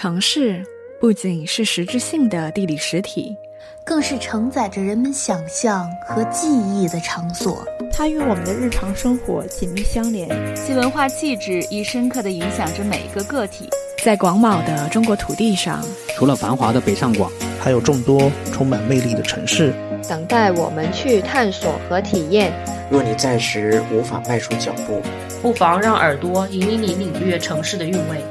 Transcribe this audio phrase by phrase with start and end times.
[0.00, 0.64] 城市
[1.00, 3.36] 不仅是实质性的地理实体，
[3.84, 7.66] 更是承载着人们想象和记忆的场所。
[7.92, 13.68] 它与我们的日常生活紧密相连，其文化气质亦深刻地影响着每一个个体。
[14.04, 15.84] 在广袤的中国土地上，
[16.16, 17.28] 除了繁华的北上广，
[17.58, 19.74] 还有众多充满魅力的城市，
[20.08, 22.52] 等待我们去探索和体验。
[22.88, 25.02] 若你暂时无法迈出脚步，
[25.42, 28.22] 不妨让耳朵引领你领略城市的韵味。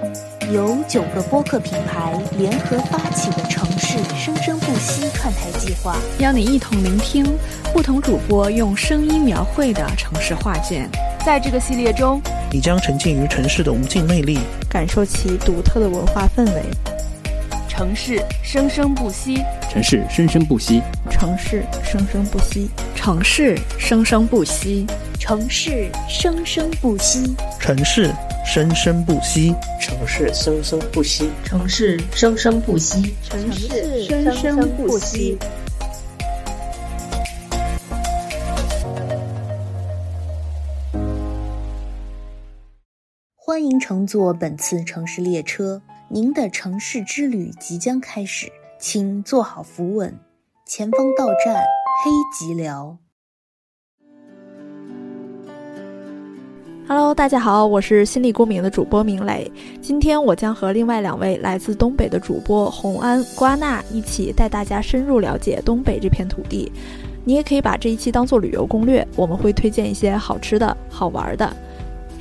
[0.51, 7.25] 由九个播客品牌联合发起的城市生生不息串台计划，邀你一同聆听
[7.73, 10.89] 不同主播用声音描绘的城市画卷。
[11.25, 14.39] 在这个系列中，你将沉浸于城市的无尽魅力，
[14.69, 16.63] 感受其独特的文化氛围。
[17.67, 24.87] 城市生生不息，城市生生不息，城市生生不息，城市生生不息，
[25.19, 28.11] 城市生生不息，城市
[28.49, 35.37] 生生不息，城市生生不息，城市生生不息，城市生生不息。
[43.35, 45.81] 欢迎乘坐本次城市列车。
[46.07, 50.17] 您的城市之旅即将开始，请坐好扶稳，
[50.65, 51.53] 前方到站
[52.01, 52.97] 黑吉辽。
[56.89, 59.51] Hello，大家好，我是心力公民的主播明磊。
[59.81, 66.71] 今天我将和另外两位来自东北的主播红安、瓜娜一起带大家深入了解东北这片土地。
[67.25, 71.53] 你也可以把这一期当做旅游攻略，我们会推荐一些好吃的、好玩的。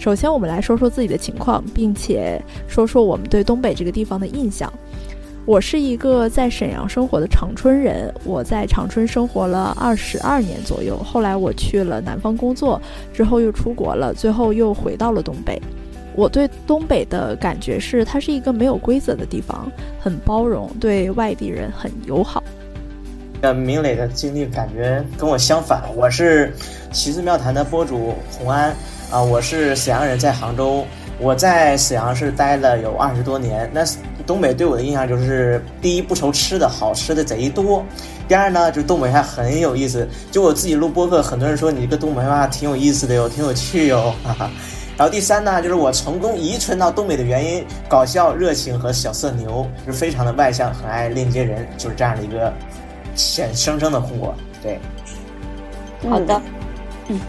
[0.00, 4.70] 首先，我们来说说自己的情况，并且说说我们对东北这个地方的印象。
[5.46, 10.98] 我是一个在沈阳生活的长春人，我在长春生活了二十二年左右。
[10.98, 12.82] 后来我去了南方工作，
[13.14, 15.62] 之后又出国了，最后又回到了东北。
[16.16, 22.42] 我对东北的感觉是，它是一个没有规则的地方，很包容，对外地人很友好。
[23.42, 26.52] 呃，明磊的经历感觉跟我相反，我是
[26.90, 28.74] 奇思妙谈的播主洪安。
[29.12, 30.84] 啊，我是沈阳人，在杭州。
[31.18, 33.70] 我在沈阳是待了有二十多年。
[33.72, 33.82] 那
[34.26, 37.82] 东北对我的印象就是：第一，不愁吃的，好吃的贼多；
[38.26, 40.06] 第二呢，就东北还很有意思。
[40.30, 44.12] 就我自己录播客，很多人说你这个东北话挺有意思的哟，挺有趣哟。
[44.24, 44.50] 哈哈。
[44.98, 52.52] 然后第三呢，就是我成功遗传到东北的原因：搞笑、热情和小色牛，就是非常的外向，很爱链接人，就是这样的一个
[53.14, 54.34] 显生生的我。
[54.62, 54.80] 对，
[56.10, 56.42] 好的，
[57.08, 57.20] 嗯。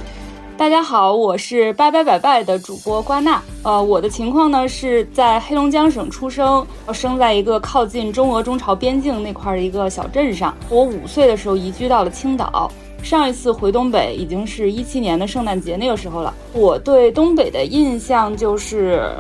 [0.58, 3.40] 大家好，我是拜拜拜拜的主播瓜娜。
[3.62, 10.58] 呃，我的情况呢是在黑龙江省出生，生在一个靠近中俄中朝边境那块的一个小镇上。
[10.68, 12.72] 我五岁的时候移居到了青岛。
[13.04, 16.34] 上一次回东北已经是一七年的圣诞节那个时候了。
[16.54, 19.12] 我对东北的印象就是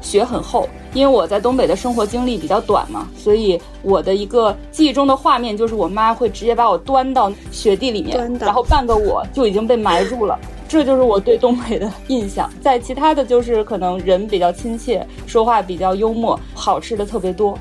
[0.00, 10.38] 雪很厚，因为我在东北的生活经历比较短嘛，所以我的一个记忆中的画面就是我妈会直接把我端到雪地里面，然后半个我就已经被埋住了。
[10.68, 17.58] 这就是我对东北的印象，在其他的就是可能人比较亲切，说话比较幽默，好吃的特别多。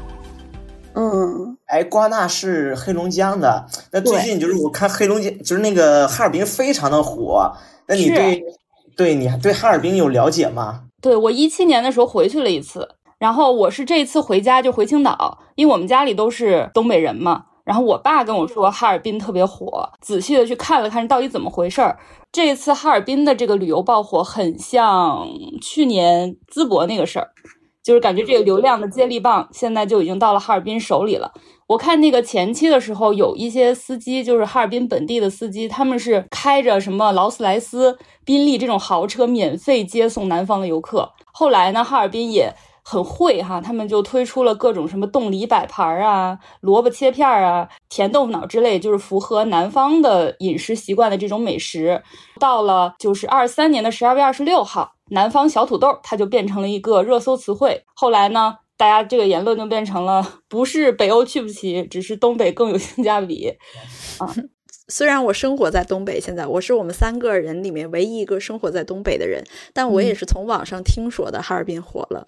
[0.94, 7.50] 嗯，哎，瓜纳是黑龙江的，那最近就是我看黑龙江，就是那个哈尔滨非常的火。
[7.88, 8.44] 那你对，
[8.98, 10.82] 对你对哈尔滨有了解吗？
[11.02, 12.90] 对我一七年的时候回去了一次，
[13.20, 17.46] 然后我是这次回家就回青岛，因为我们家里都是东北人嘛。
[17.68, 22.00] 然后我爸跟我说哈尔滨特别火，仔细的去看了看到底怎么回事儿。
[22.32, 25.28] 这次哈尔滨的这个旅游爆火，很像
[25.62, 27.28] 去年淄博那个事儿，
[27.84, 31.34] 就是感觉这个流量的接力棒现在就已经到了哈尔滨手里了。
[31.68, 41.12] 我看那个前期的时候，有一些司机就是哈尔滨本地的司机，他们是开着什么劳斯莱斯、宾利这种豪车免费接送南方的游客。
[41.34, 42.56] 后来呢，哈尔滨也。
[42.90, 52.02] 很会哈，他们就推出了各种什么冻梨摆盘啊、萝卜切片啊、甜豆腐脑之类，就是符合南方的饮食习惯的这种美食。
[52.40, 57.84] 到了就是二三年的十二月二十六号，南方小土豆它就变成了一个热搜词汇。
[57.94, 63.54] 后来呢，大家这个言论就变成了不是北欧去不起，只是东北更有性价比
[64.20, 64.34] 啊。
[64.88, 69.44] 虽然我生活在东北，现在我是我们三个人里面唯一一个生活在东北的人，
[69.74, 72.24] 但我也是从网上听说的哈尔滨火了。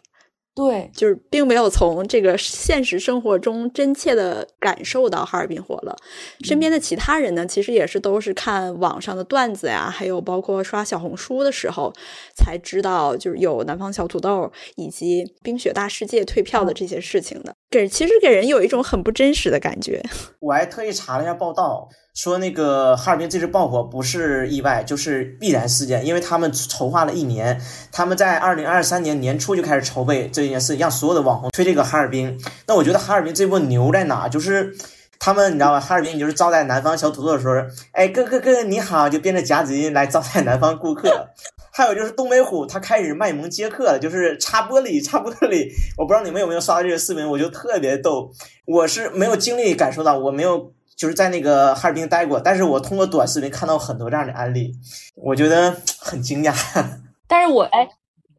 [0.59, 5.95] 对，就是并没有从这个现实生活中真切的感受到哈尔滨火了。
[6.43, 11.93] 身边的其他人呢，其实也是都是看网上的段子呀，还有包括刷小红书的时候
[12.35, 17.55] 才知道，就是有南方小土豆以及冰雪大世界退票的这些事情的。
[17.69, 20.03] 给其实给人有一种很不真实的感觉。
[20.41, 21.87] 我还特意查了一下报道。
[22.21, 27.57] 说那个哈尔滨这次爆火不是意外，就是必然事件，因为他们筹划了一年，
[27.93, 32.37] 他们在二零二三年年初就开始筹备这件事，让所有的网红推这个哈尔滨。
[32.67, 34.27] 那我觉得哈尔滨这波牛在哪？
[34.27, 34.75] 就是
[35.17, 35.79] 他们你知道吧？
[35.79, 37.55] 哈尔滨你就是招待南方小土豆的时候，
[37.93, 41.29] 哎，哥哥哥你好，就变成夹子音来招待南方顾客。
[41.71, 45.69] 还有就是东北虎，他开始卖萌接客了，就是擦玻璃，擦玻璃。
[45.95, 48.29] 我不知道你们有没有刷到这个视频，我就特别逗。
[48.65, 54.73] 我是没有经历感受到，我没有就是在那个哈尔滨待过，但是我通过短视频看到很多这样的案例，
[55.15, 56.53] 我觉得很惊讶。
[57.25, 57.87] 但是我哎，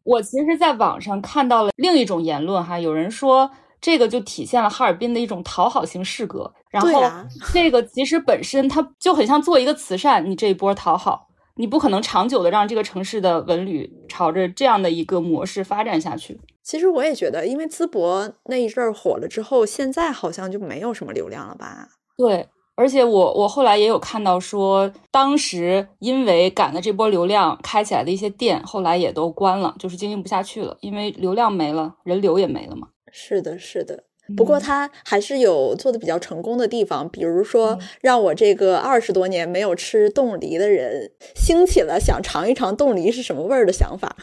[0.03, 3.49] 我其实在网上看到了另一种言论哈，有人说
[3.81, 7.03] 这个就体现了哈尔滨的一种讨好型势格，然后
[7.51, 11.29] 这个其实本身它就很像做一个慈善，你这一波讨好。
[11.55, 16.39] 你不可能长久的让这个城市的文旅朝着这样的一个模式发展下去。
[16.63, 21.89] 其实我也觉得，因为淄博那一阵儿火了之后，现在好像就没有什么流量了吧？
[22.21, 32.89] 对，而且我我后来也有看到说，当时因为赶的这波流量开起来的一些店，后来也都关了，就是经营不下去了，因为流量没了，人流也没了嘛。
[33.11, 34.03] 是的，是的。
[34.37, 44.15] 不过他还是有做的比较成功的地方，比如说让我这个二十多年没有吃冻梨的人，兴起了想尝一尝冻梨是什么味儿的想法。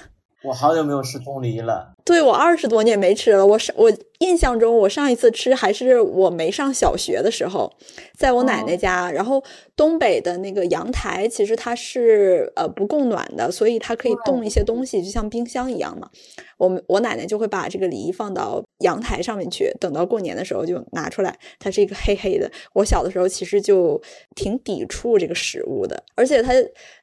[0.49, 1.93] 我好久没有吃冻梨了。
[2.05, 7.71] 对我二十多年没吃了，我上我印象中我上一次吃还是我没上小学的时候，
[8.17, 9.11] 在我奶奶家。
[9.11, 9.43] 然后
[9.77, 16.09] 东北的那个阳台其实它是呃不供暖的，所以它可以冻一些东西，就像冰箱一样嘛。
[16.57, 21.39] 我们我奶奶就会把这个梨放到阳台上面去，等到过年的时候就拿出来。
[21.59, 22.51] 它是一个黑黑的。
[22.73, 24.01] 我小的时候其实就
[24.35, 26.55] 挺抵触这个食物的，而且它。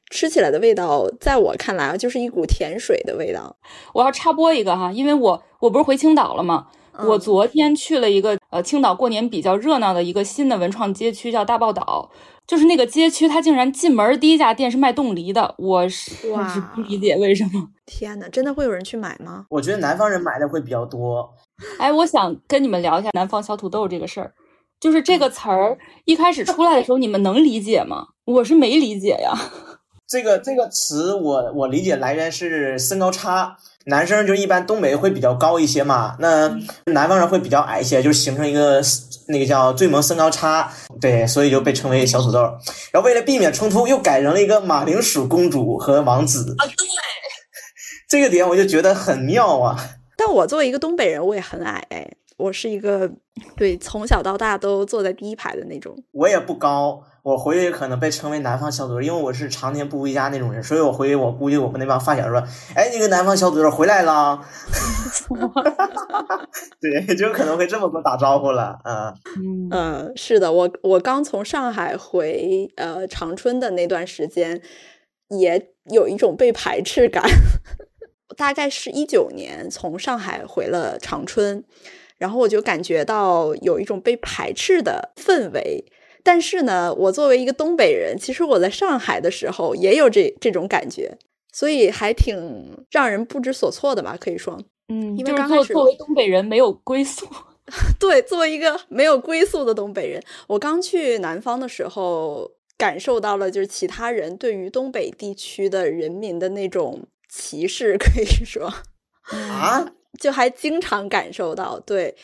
[0.09, 3.55] 吃起来的味道，在我看来啊，就是一股甜水的味道。
[3.93, 6.67] 我要插播一个哈，因为我我不是回青岛了吗？
[6.97, 12.09] 我昨天去了一个呃青岛过年比较热闹的一个新的文创街区，叫大报岛。
[12.47, 16.11] 就是那个街区，它竟然进门第一家店是卖冻梨的，我是
[16.75, 17.69] 不理解为什么。
[17.87, 19.47] 天哪，真的会有人去买吗？
[19.49, 21.27] 我觉得南方人买的会比较多。
[21.79, 24.31] 哎，我想跟你们聊一下南方小土豆这个事儿。
[24.79, 28.09] 就是这个词儿一开始出来的时候，你们能理解吗？
[28.25, 29.33] 我是没理解呀。
[30.07, 36.47] 这个这个词我我理解来源是身高差，男生就一般东北会比较高一些嘛，那
[36.85, 38.81] 南方人会比较矮一些，就形成一个
[39.27, 40.71] 那个叫最萌身高差，
[41.01, 42.39] 对，所以就被称为小土豆。
[42.91, 46.75] 然后为了避免冲突，又改成了一个马铃薯公主和王子啊，对，
[48.07, 49.75] 这个点我就觉得很妙啊。
[50.15, 51.83] 但我作为一个东北人，我也很矮，
[52.37, 53.09] 我是一个
[53.55, 57.03] 对从小到大都坐在第一排的那种，我也不高。
[57.23, 62.39] 我回去可能被称为南方小土豆，因为我是常年不回家那种人，所以我回去我估计我们那帮发小说，
[62.75, 64.39] 哎，那个南方小土豆回来了，
[66.79, 69.11] 对，就可能会这么跟我打招呼了，嗯。
[69.71, 74.61] 嗯，是的，我我刚从上海回呃长春的那段时间，
[75.29, 77.23] 也有一种被排斥感，
[78.37, 81.63] 大概是一九年从上海回了长春，
[82.17, 85.85] 然后我就感觉到有一种被排斥的氛围。
[86.23, 91.15] 但是呢，我作为一个东北人，其实我在上海的时候也有这这种感觉，
[91.53, 94.17] 所以还挺让人不知所措的吧？
[94.19, 94.59] 可以说，
[94.89, 97.27] 嗯，因为刚开始作为东北人没有归宿，
[97.99, 108.73] 对，作为一个没有归宿的东北人，我刚去南方的时候，感受到了就是其他人对于东北地区的人民的那种歧视，可以说
[109.31, 109.87] 啊，
[110.19, 112.15] 就还经常感受到，对。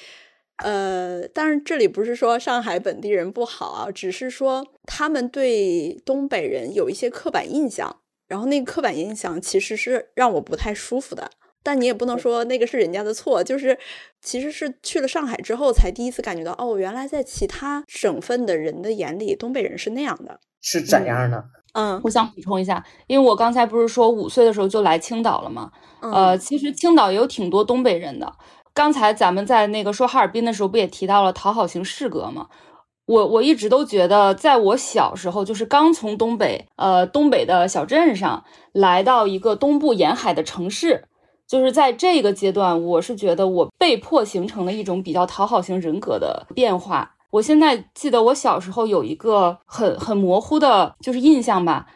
[0.64, 11.32] 呃，但是这里不是说上海本地人不好啊，只是说他们对东北人有一些刻板印象，然后那个刻板印象其实是让我不太舒服的。
[11.64, 13.76] 但你也不能说那个是人家的错，就是
[14.22, 21.38] 其实是去了上海之后才第一次感觉到，哦，原来在其他省份的人的眼里，东北人是那样的，是怎样的？
[21.38, 21.44] 嗯，
[22.04, 25.72] 我想补充一下，因为我刚才不是说五岁的时候就来青岛了吗？
[26.02, 28.34] 呃，其实青岛也有挺多东北人的。
[28.74, 32.48] 刚才咱们在那个说哈尔滨的时候，不也提到了讨好型适格吗？
[33.06, 41.04] 我我一直都觉得，在我小时候，就是刚从东北，呃，东北的小镇上来到一个东部沿海的城市，
[41.46, 47.16] 就是在这个阶段，我是觉得我被迫形成了一种比较讨好型人格的变化。
[47.32, 51.88] 我现在记得我小时候有一个很很模糊的，就是印象吧，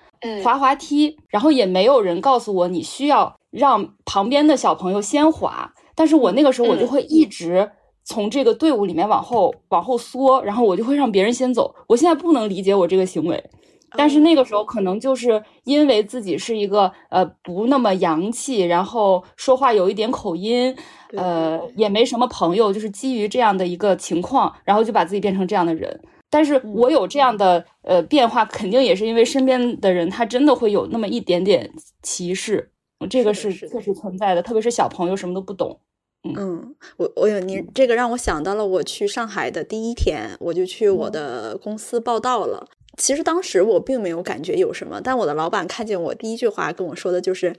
[0.44, 5.72] 滑滑梯，然后也没有人告诉我你需要让旁边的小朋友先滑。
[5.94, 7.70] 但是我那个时候，我就会一直
[8.04, 11.74] 从这个队伍里面往后往后缩，然后我就会让别人先走。
[11.88, 13.44] 我现在不能理解我这个行为，
[13.98, 20.75] 但是那个时候可能就是因为自己是一个呃不那么洋气，然后说话有一点口音，
[21.18, 26.00] 呃也没什么朋友，就是基于这样的一个情况，然后就把自己变成这样的人。
[26.30, 32.72] 但是我有这样的呃变化，肯定也是因为身边的人他真的会有那么一点点歧视，
[33.10, 35.80] 这个是确实存在的，特别是小朋友什么都不懂。
[36.24, 42.68] 嗯，我我有你这个让我想到了我去上海的第一天，我就去我的公司报道了。
[42.98, 47.56] 其实当时我并没有感觉有什么，但我的老板看见我第一句话跟我说的就是：“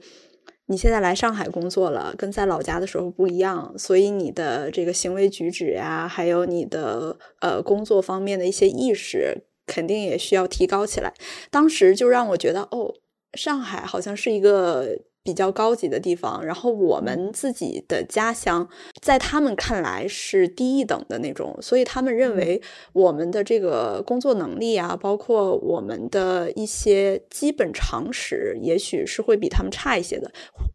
[0.67, 11.13] 你现在来上海工作了，跟在老家的时候不一样，所以你的这个行为举止呀，还有你的呃工作方面的一些意识，肯定也需要提高起来。”
[11.51, 12.93] 当时就让我觉得，哦，
[13.33, 14.99] 上海好像是一个。
[15.27, 18.65] 比较高级的地方，然后我们自己的家乡
[19.01, 22.61] 在他们看来是低一等的那种，所以他们认为
[22.93, 30.31] 我们的这个工作能力啊，包括我们的一些基本常识，也许是会比他们差一些的，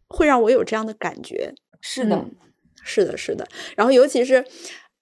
[0.07, 1.51] 会让我有这样的感觉。
[1.81, 2.23] 是的，
[2.83, 3.47] 是的，是的。
[3.75, 4.45] 然后尤其是。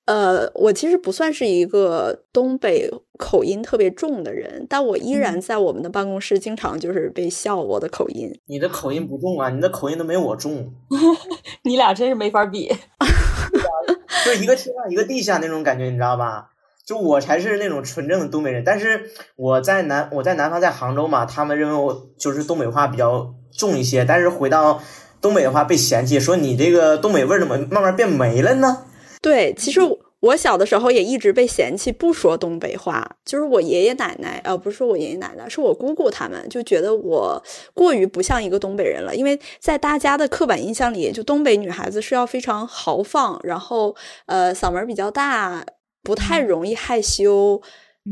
[0.05, 2.89] 呃，我其实不算是一个东北
[3.22, 8.34] 口音特别重的人，但我依然在我们的办公室经常就是被笑我的口音。
[8.48, 10.74] 你的口音不重啊，你的口音都没有我重。
[11.63, 12.68] 你俩真是没法比，
[14.25, 16.48] 就一个天上一个地下那种感觉，你知道吧？
[16.84, 24.82] 就我才是那种纯正的东北人，但是我在南我在南方在杭州嘛，他们认为我就是东北话比较重一些，但是回到
[25.22, 28.86] 东北的话被嫌弃，说你这个东北味儿怎么慢慢变没了呢？
[29.22, 29.80] 对，其实
[30.22, 43.96] 我小的时候也一直被嫌弃不说东北话，就是我爷爷奶奶，呃，不是说我爷爷奶奶，是我姑姑他们就觉得我过于不像一个东北人了，因为在大家的刻板印象里，就东北女孩子是要非常豪放，然后
[44.28, 45.66] 呃嗓门比较大，
[46.04, 47.62] 不太容易害羞，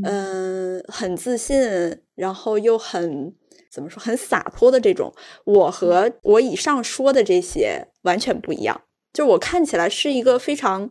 [0.03, 3.33] 嗯，很自信，然后又很
[3.71, 5.13] 怎么说，很洒脱的这种。
[5.45, 8.81] 我和我以上说的这些完全不一样。
[9.13, 10.89] 就我看起来是一个非常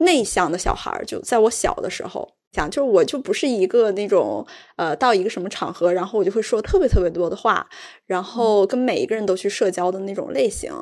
[0.00, 4.44] 内向的小孩儿，就在我小的时候讲，就是我就不是一个那种
[4.76, 7.66] 呃，到一个什么场合，然后我就会说特别特别多的话，
[8.06, 10.72] 然后跟每一个人都去社交的那种类型。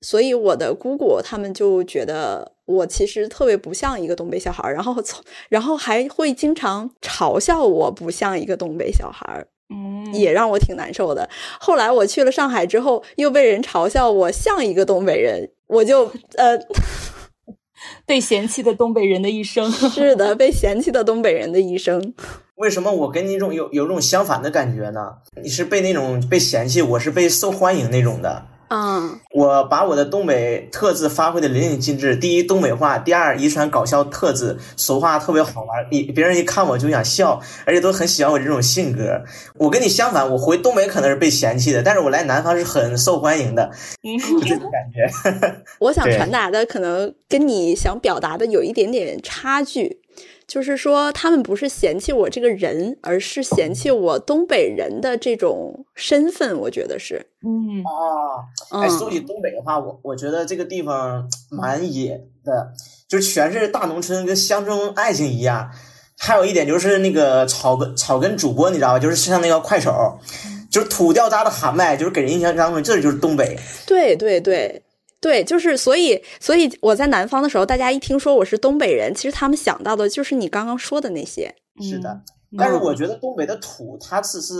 [0.00, 11.26] 所以我的姑姑他们就觉得我其实特别不像一个东北小孩儿，然后从然后还会经常嘲笑我不像一个东北小孩儿，嗯，也让我挺难受的。
[11.58, 15.50] 后来我去了上海之后，又被人嘲笑我像一个东北人。
[15.66, 16.04] 我就
[16.36, 16.58] 呃，
[18.06, 22.14] 被嫌弃的东北人的一生，是的，被嫌弃的东北人的一生。
[22.56, 25.14] 为什么我跟你种有有种相反的感觉呢？
[25.42, 28.46] 你是被那种被嫌弃，我是被受欢迎那种的。
[28.76, 32.16] 嗯，我把我的东北特质发挥的淋漓尽致。
[32.16, 39.22] 第一，东北话；第二，遗传搞笑特质，说话特别好玩，一别人一看我就想笑，而且都很喜欢我这种性格。
[39.60, 43.70] 我跟你相反，我回东北可能是被嫌弃的，但是我来南方是很受欢迎的，
[44.42, 45.62] 这种感觉。
[45.78, 50.00] 我想传达的可能跟你想表达的有一点点差距。
[50.46, 56.58] 就是说，他们不是嫌弃我这个人，而是嫌弃我东北人的这种身份。
[56.60, 62.72] 我觉得是，嗯啊，哎，说起东北的话，我我觉得这个地方蛮野的，
[63.08, 65.70] 就全是大农村，跟乡村爱情一样。
[66.16, 68.98] 还有一点就是那个草根草根主播，你知道吧？
[68.98, 70.18] 就是像那个快手，
[70.70, 73.58] 就是土掉渣的喊麦，就是给人印象当中，这就是东北。
[73.86, 74.82] 对对对。
[75.24, 81.50] 对，就是所以，所以我在南方的时候，大家一听说我是东北人，其实他们想到的就是你刚刚说的那些。
[81.80, 82.20] 是的，
[82.58, 84.54] 但是我觉得东北的土，它只是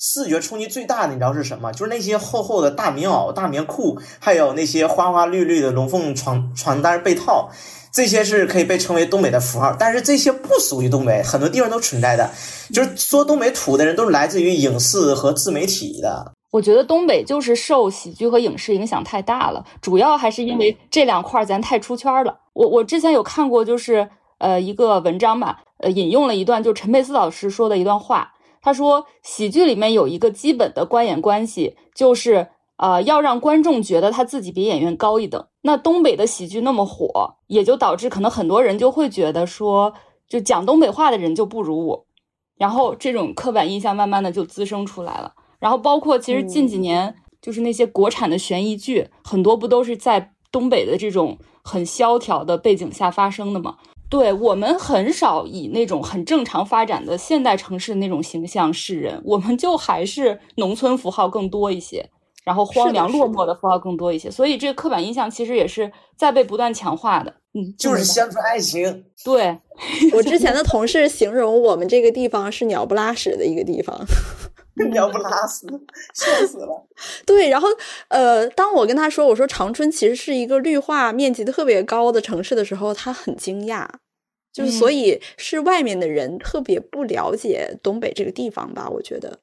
[0.00, 1.70] 视觉冲击最大的，你知道是什么？
[1.70, 7.48] 就是那些厚厚的大棉袄、大棉裤，还有那些花花绿绿的龙凤床床单被套，
[7.94, 9.76] 这些是可以被称为东北的符号。
[9.78, 12.28] 但是这些不属于东北，很多地方都存在的。
[12.74, 16.32] 就是说东北土的人，都是来自于影视和自媒体的。
[16.52, 22.40] 我觉得东北就是受喜剧和影视影响太大了，主要还是因为这两块咱太出圈了。
[22.52, 35.46] 我我之前有看过，就是呃一个文章吧，呃引用了一段就陈佩斯老师说的一段话，他说喜剧里面有一个基本的观演关系，就是呃要让观众觉得他自己比演员高一等。
[35.62, 39.94] 那东北的喜剧那么火，也就导致可能很多人就会觉得说，
[40.28, 42.06] 就讲东北话的人就不如我，
[42.58, 45.32] 然后这种刻板印象慢慢的就滋生出来了。
[45.62, 53.76] 然后包括其实近几年，就是那些国产的悬疑剧，很多不都是在东北的这种很萧条的背景下发生的吗？
[54.10, 62.10] 对我们很少以那种很正常发展的现代城市的那种形象示人，我们就还是农村符号更多一些，
[62.42, 67.32] 然后荒凉落寞的符号更多一些，所以这个刻板印象其实也是在被不断强化的。
[67.54, 69.04] 嗯，就是乡村爱情。
[69.24, 69.56] 对
[70.12, 74.04] 我之前 的同事形容我们这个地方是鸟不拉屎的一个地方。
[74.90, 75.66] 鸟不拉屎，
[76.14, 76.86] 笑死了。
[77.26, 77.68] 对，然后
[78.08, 83.86] 呃，当我跟他说我说长春其实是一个绿化面积特别高的城市的时候，他很惊讶。
[84.52, 88.86] 就是所以是外面的人特别不了解东北这个地方吧？
[88.88, 89.38] 我觉得。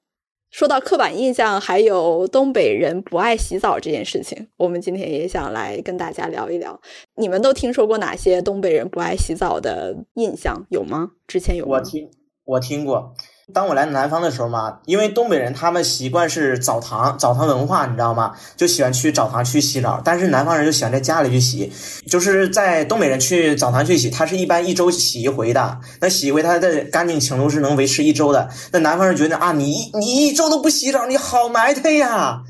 [0.51, 6.79] 说到刻板印象，还有东北人不爱洗澡这件事情，我们今天也想来跟大家聊一聊。
[7.15, 11.11] 你们都听说过哪些东北人不爱洗澡的印象有吗？
[11.27, 11.77] 之前有吗？
[11.77, 12.11] 我听，
[12.45, 13.13] 我听过。
[13.53, 18.33] 当我来南方的时候嘛，因为东北人他们习惯是澡堂，澡堂文化，你知道吗？
[18.55, 20.01] 就喜欢去澡堂去洗澡。
[20.03, 21.71] 但是南方人就喜欢在家里去洗，
[22.07, 25.77] 就是在东北人去澡堂去洗，他是一般一周洗一回的。
[25.99, 28.49] 那洗一回，他的干净程度是能维持一周的。
[28.71, 32.41] 那南方人觉得啊，你一你一周都不洗澡，你好埋汰呀，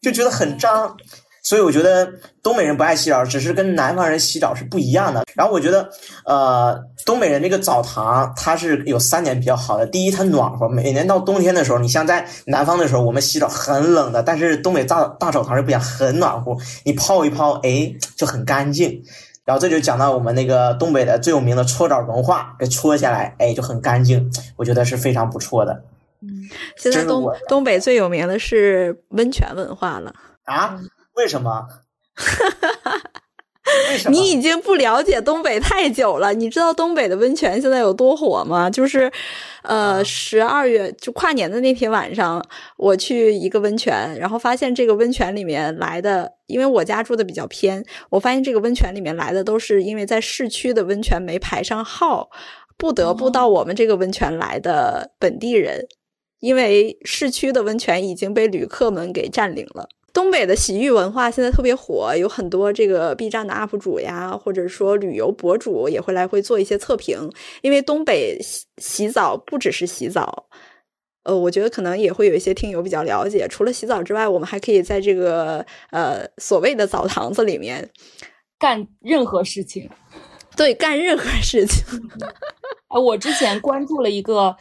[0.00, 0.96] 就觉得很脏。
[1.44, 2.10] 所以我觉得
[2.42, 5.24] 东北人不爱洗澡，只是跟南方人洗澡是不一样的。
[5.34, 5.88] 然后我觉得，
[6.24, 9.86] 呃，东北人那个澡堂它是有三点比较好的。
[9.86, 19.02] 第一，它暖和，每年到冬天的时候，你像在南方的时候，我们洗澡很冷的，但是东北大大澡堂是不一样，很暖和，你泡一泡，哎，就很干净。
[19.44, 25.84] 然后这就讲到我们那个东北的最有名的搓澡文化，给搓下来，哎，就很干净，我觉得是非常不错的。
[26.22, 26.48] 嗯，
[26.78, 30.80] 现在东东北最有名的是温泉文化了啊。
[31.16, 31.66] 为什么？
[34.10, 36.34] 你已经不了解东北太久了。
[36.34, 38.68] 你知道东北的温泉现在有多火吗？
[38.68, 39.10] 就是，
[39.62, 42.44] 呃，十二月就跨年的那天晚上，
[42.76, 52.28] 我去一个温泉，然后发现这个温泉里面来的，因为我家住的比较偏，我发现这个温泉里面来的都是因为在市区的温泉没排上号，
[52.76, 55.86] 不得不到我们这个温泉来的本地人，
[56.40, 59.88] 因为市区的温泉已经被旅客们给占领了。
[60.14, 67.28] 东北的洗浴文化现在特别火，有很多这个 B 站的 UP 主呀，或者说旅游博主也会来会做一些测评。
[67.62, 70.46] 因为东北洗洗澡不只是洗澡，
[71.24, 73.48] 呃，我觉得可能也会有一些听友比较了解。
[73.48, 77.90] 除了洗澡之外，我们还可以在这个呃所谓的澡堂子里面
[78.56, 79.90] 干任何事情。
[80.56, 81.84] 对，干任何事情。
[82.86, 84.56] 哎，我之前关注了一个。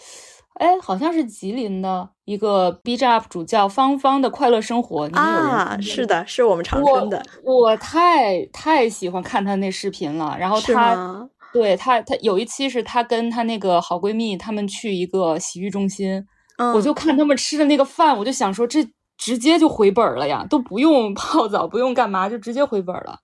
[0.63, 7.21] 哎，好像是吉林的一个 B 站 UP 主叫芳芳的快乐生活你啊，是的，是我们长春的。
[7.43, 16.25] 我太太喜欢看她那视频了，然后她对她她有一期是她跟她那个好闺蜜她们去一个洗浴中心，
[16.73, 23.19] 我就看他们吃的那个饭，我就想说这直接就回本了呀，都不用泡澡， 不用干嘛，就直接回本了。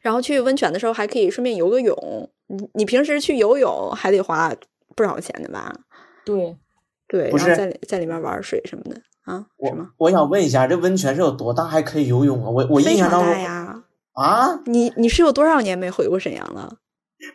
[0.00, 4.50] 然后去温泉的时候还可以顺便游个泳，你你平时去游泳还得花
[4.96, 5.70] 不少钱的吧？
[6.26, 6.56] 对，
[7.06, 9.46] 对，不是在在里面玩水什么的啊？
[9.56, 12.50] 我我想问一下，这温泉是有多大，还可以游泳啊？
[12.50, 16.78] 我我印象当中呀啊，你你是有多少年没回过沈阳了？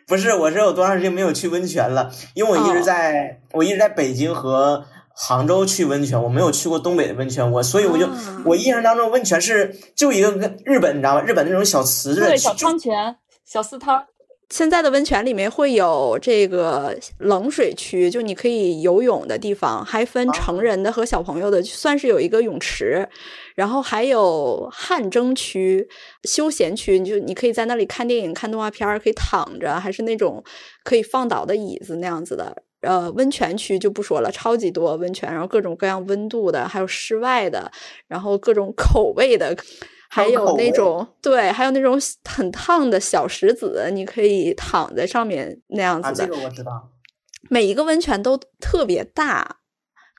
[0.06, 2.12] 不是，我是有多长时间没有去温泉了？
[2.34, 8.06] 因为我一直在我一直在北京和杭州去温泉，我没有去过东北的温泉，我所以我就
[8.44, 10.30] 我印象当中温泉是就一个
[10.64, 11.22] 日本，你知道吗？
[11.22, 14.04] 日本那种小池子，对小汤泉、小私汤。
[14.52, 23.08] 现在的温泉里面会有这个冷水区，就你可以游泳的地方，还分成人的和小朋友的，算是有一个泳池。
[23.54, 25.88] 然后还有汗蒸区、
[26.24, 30.44] 休闲区，你就你可以在那里看电影、看动画片，可以躺着，还是那种
[30.84, 32.54] 可以放倒的椅子那样子的。
[32.82, 37.72] 呃，温泉区就不说了，超级多温泉，然后各种各样温度的，还有室外的，
[38.06, 39.56] 然后各种口味的。
[40.14, 46.26] 还有那种对，还有那种很烫的小石子，你可以躺在上面那样子的。
[46.26, 46.90] 这个我知道。
[47.48, 49.60] 每一个温泉都特别大，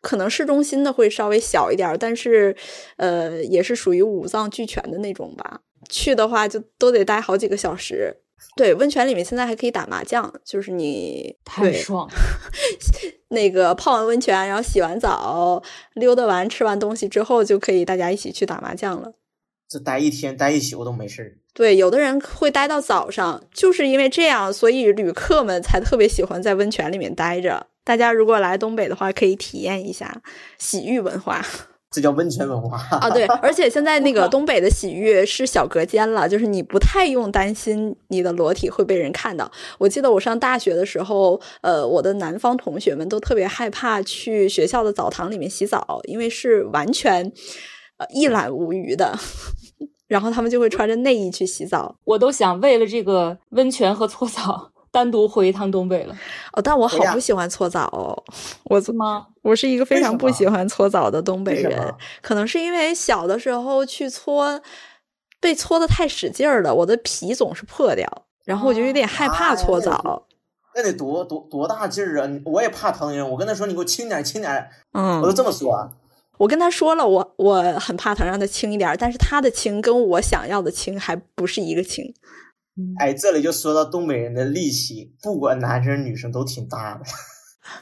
[0.02, 2.56] 可能市中心的会稍微小一点，但是
[2.98, 5.62] 呃，也是属于五脏俱全的那种吧。
[5.88, 8.18] 去的话就都得待好几个小时。
[8.56, 12.10] 对，温泉里面现在还可以打麻将，就是你太爽。
[13.30, 15.62] 那个泡完温泉，然后洗完澡，
[15.94, 19.14] 溜达完吃完东西之后，就可以大家一起去打麻将了。
[19.74, 21.34] 这待一天待一宿都没事儿。
[21.52, 27.66] 对，有的人会待到早上，就是因为这样，所以旅客们才特别喜欢在温泉里面待着。
[27.84, 30.22] 大家如果来东北的话，可以体验一下
[30.60, 31.44] 洗浴文化。
[31.90, 33.10] 这叫温泉文化啊！
[33.10, 39.52] 对，而且现在那个 东北的洗浴是小隔间了，就是你不太用担心你的裸体会被人看到。
[39.78, 47.32] 我记得我上大学的时候，呃，我的南方同学们都特别害怕去学校的澡堂里面洗澡，因为是完全
[47.98, 49.16] 呃一览无余的。
[50.14, 56.16] 然后他们就会穿着内衣去洗澡，我都想为了这个温泉和搓澡单独回一趟东北了。
[56.52, 58.14] 哦，但我好不喜欢搓澡哦，
[58.66, 59.26] 我怎么？
[59.42, 64.62] 我是一个非常不喜欢搓澡的东北人，可能是因为小的时候去搓，
[65.40, 68.08] 被搓的太使劲儿了，我的皮总是破掉，
[68.46, 70.28] 然后我就有点害怕搓澡。
[70.76, 72.30] 那得多多多大劲儿啊！
[72.46, 75.90] 我也怕疼人，我跟他说：“你给我轻点，轻点。”嗯，我都这么说。
[76.38, 78.96] 我跟他说了，我我很怕疼，让他轻一点。
[79.00, 82.14] 但是他的轻跟我想要的轻还不是一个轻。
[83.00, 87.04] 哎，这里就说到东北人的力气，不管男生女生都挺大的，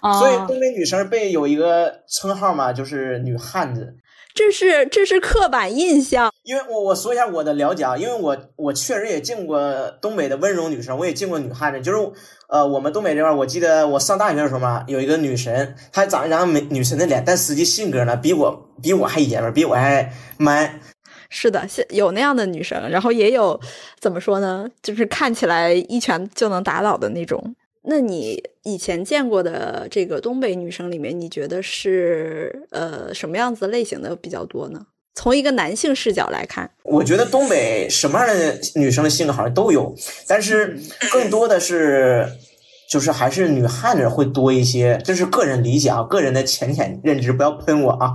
[0.02, 3.96] 啊 所以东北女生被有一个称号嘛，就是女汉子。
[4.34, 6.32] 这是这是刻板印象。
[6.44, 9.62] 因为我我说一下我的了解啊，因为我我确实也见过
[10.02, 12.12] 东北的温柔女生，我也见过女汉子，就是
[12.48, 20.80] 呃我们东北这边，我记得我上大学的时候嘛，有一个女神，她长一张美女神的脸，但实际性格呢比我比我还爷们儿，比我还 man。
[21.30, 23.58] 是的，是有那样的女生，然后也有
[24.00, 27.56] 怎么说呢，就是看起来一拳就能打倒的那种。
[27.84, 34.86] 那你以前见过的这个东北女生里面，你觉得是呃什么样子类型的比较多呢？
[35.14, 39.94] 从一个男性视角来看，我觉得东北什么样的女生的性格好像都有，
[40.26, 40.80] 但是
[41.12, 42.26] 更多的是，
[42.92, 48.14] 就是还是女汉子会多一些，这是个人理解啊，个人的浅浅认知，不要喷我啊。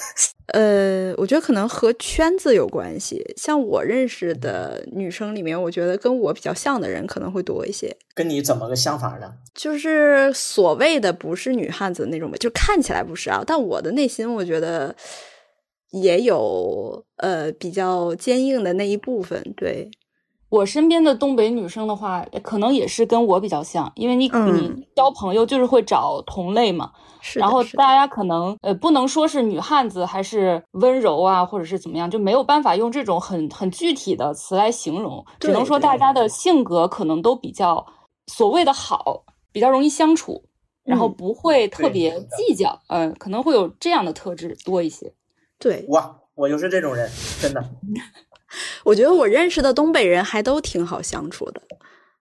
[0.54, 3.22] 呃，我觉得可能和圈子有关系。
[3.36, 7.94] 像我认识的女生里面，我觉得跟我比较像的人可能会多一些。
[8.14, 9.30] 跟你怎么个想法呢？
[9.54, 14.96] 就是所谓的不是女汉子那种吧，就看起来不是啊，但我的内心我觉得
[15.90, 19.42] 也有呃比较坚硬的那一部分。
[19.54, 19.90] 对，
[20.54, 26.92] 我身边的东北女生的话，可能也是跟我比较像，因为你、嗯你交朋友就是会找同类嘛。
[27.20, 37.84] 是然后大家可能呃不能说是女汉子还是温柔啊，或者是怎么样，就没有办法用这种很很具体的词来形容，只能说大家的性格可能都比较
[38.28, 40.44] 所谓的好，比较容易相处，
[40.84, 45.12] 然后嗯不会特别计较，嗯、可能会有这样的特质多一些。
[45.58, 47.64] 对，我，我就是这种人，真的。
[48.84, 51.62] 我觉得我认识的东北人还都挺好相处的。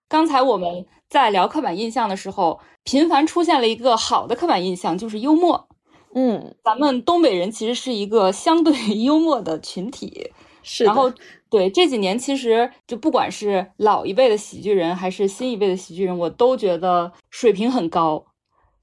[0.07, 5.67] 刚才我们在聊刻板印象的时候，频繁出现了一个好的刻板印象，就是幽默。
[6.15, 10.87] 嗯，咱们东北人其实是一个相对幽默的群体，是的。
[10.87, 11.11] 然后
[11.49, 18.25] 对这几年其实就不管是老一辈的喜剧人还是新一辈的喜剧人，我都觉得水平很高，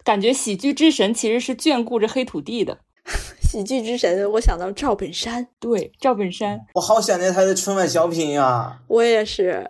[0.02, 2.78] 感觉喜剧之神其实是眷顾着黑土地的。
[3.50, 9.68] 喜剧之神，我想到赵本山，对，赵本山，我好想念他的春晚小品呀、我也是。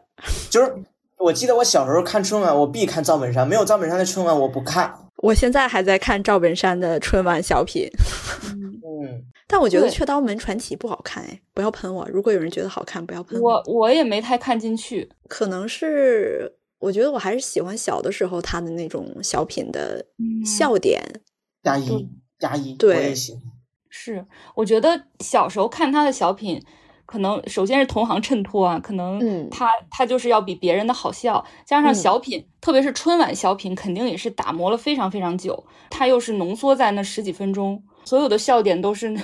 [0.51, 0.71] 就是
[1.17, 4.95] 我记得我小时候看春晚，我必看赵本山，没有赵本山的春晚我不看。
[5.23, 7.89] 我现在还在看赵本山的春晚小品，
[8.53, 12.07] 嗯，但我觉得对《雀刀门传奇》不好看哎，不要喷我。
[12.13, 15.11] 如果有人觉得好看，不要喷我我也没太看进去。
[15.27, 21.03] 可能是我觉得我还是喜欢小的时候他的那种小品的嗯笑点。
[21.63, 23.43] 加一加一，对我也喜欢。
[23.91, 24.25] 是，
[24.55, 26.63] 我觉得小时候看他的小品，
[27.05, 29.49] 可能首先是同行衬托啊，可能嗯。
[29.51, 31.95] 他、他就是要比别人的好笑，加上嗯。
[31.95, 39.15] 小品，特别是春晚小品，肯定也是打磨了非常非常久，他又是浓缩在那十几分钟，所有的笑点都是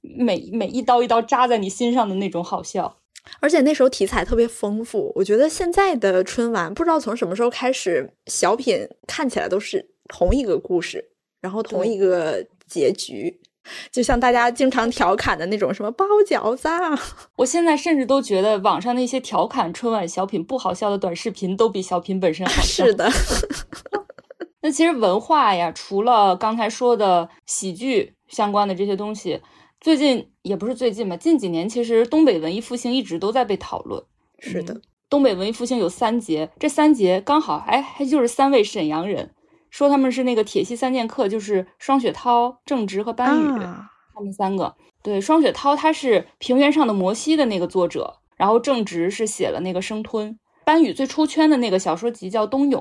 [0.00, 2.96] 每每一刀一刀扎在你心上的那种好笑。
[3.40, 13.40] 而且那时候题材特别丰富，我觉得现在的春晚不知道从什么时候开始，小品看起来都是同一个故事，然后同一个结局，
[13.90, 16.98] 就像大家经常调侃的那种什么包饺子啊，
[17.36, 22.84] 我现在甚至都觉得网上那些调侃春晚小品不好笑的短视频，都比小品本身好笑。
[22.84, 23.10] 是的，
[24.62, 29.40] 那其实文化呀，除了刚才说的喜剧相关的这些东西，
[29.80, 34.02] 最近也不是最近吧，近几年其实东北文艺复兴一直都在被讨论。
[34.38, 39.30] 是的，东北文艺复兴有三杰，这三杰刚好哎还就是三位沈阳人，
[39.76, 43.62] 说他们是那个铁西三剑客，就是双雪涛、郑直和班宇。
[43.62, 50.30] 啊，他们三个，对，双雪涛他是《平原上的摩西》的那个作者，然后郑直是写了那个《生吞》，
[50.64, 52.80] 班宇最出圈的那个小说集叫《冬泳》，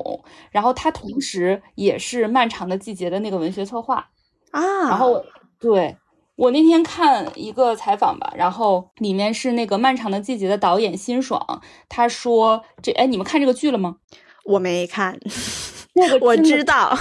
[0.52, 4.08] 然后他同时也是《漫长的季节》的那个文学策划，
[4.52, 5.22] 啊，然后
[5.60, 5.98] 对
[6.38, 13.98] 我那天看一个采访吧，然后里面是那个《漫长的季节》的导演辛爽，他说这哎你们看这个剧了吗？
[14.46, 15.20] 我没看，
[15.98, 16.98] 那个我知道，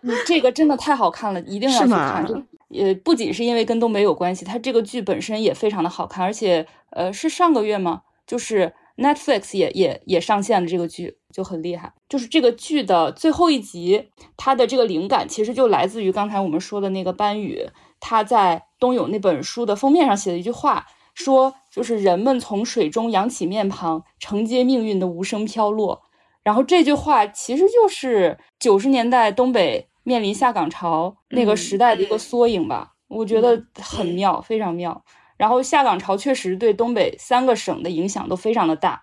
[0.00, 2.46] 你这个真的太好看了，一定要去看。
[2.68, 8.02] 也不仅是因为跟东北有关系，它这个剧本身也非常的好看，而且呃是上个月吗？
[8.26, 11.92] 就是 Netflix 也也也上线了这个剧，就很厉害。
[12.08, 17.68] 就是这个剧的最后一集，它的这个灵感其实就来自于刚才我们说的那个班宇，
[18.00, 26.02] 他在冬泳那本书的封面上写的一句话，说就是人们从水中扬起面庞，承接命运的无声飘落。
[26.42, 35.04] 然后这句话其实就是九十年代东北面临下岗潮那个时代的一个缩影吧，我觉得很妙，非常妙。
[35.36, 39.02] 然后下岗潮确实对东北三个省的影响都非常的大，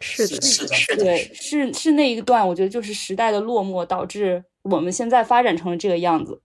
[0.00, 6.40] 是的，是的，是的，对，是是那一段，我觉得就是时代的落寞导致我们现在发展成了这个样子。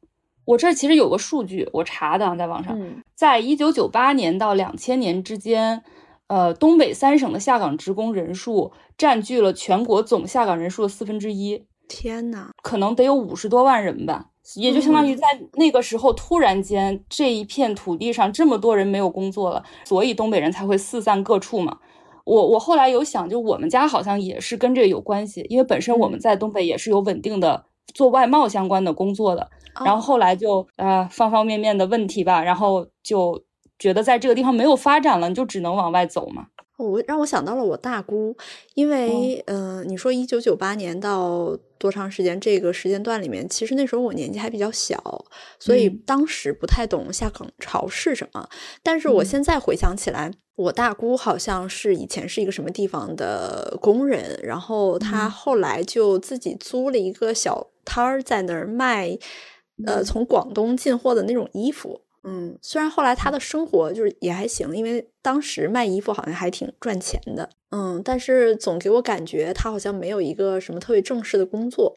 [0.46, 5.84] 我这儿其实有个数据，我查的啊，在网上，嗯在一九九八年到两千年之间，
[6.30, 14.28] 呃，东北三省的下岗职工人数占据了全国总下岗人数的四分之一，天呐，可能得有五十多万人吧。
[14.56, 21.78] 也就相当于在那个时候，突然间这一片土地上这么多人没有工作了，所以东北人才会四散各处嘛。
[22.26, 29.50] 我我后来有想，就我们家好像也是跟这个有关系，因为本身我们在东北也是有稳定的做外贸相关的工作的，
[29.84, 33.44] 然后后来就呃方方面面的问题吧，然后就
[33.80, 36.48] 觉得在这个地方没有发展了，你就只能往外走嘛。
[36.78, 38.38] 我让我想到了我大姑，
[38.74, 45.26] 因为嗯，你说一九九八年到多长时间这个时间段里面，其实那时候我年纪还比较小，
[45.60, 48.48] 所以当时不太懂下岗潮是什么。
[48.82, 59.18] 但是我现在回想起来，我大姑好像是以前是一个什么地方的工人，然后她后来就自己租了一个小摊儿在那儿卖，
[59.86, 62.00] 呃，从广东进货的那种衣服。
[62.24, 67.50] 嗯，虽然后来他的生活就是也还行，因为当时卖衣服好像还挺赚钱的。
[67.72, 71.96] 嗯，但是总给我感觉他好像没有一个什么特别正式的工作。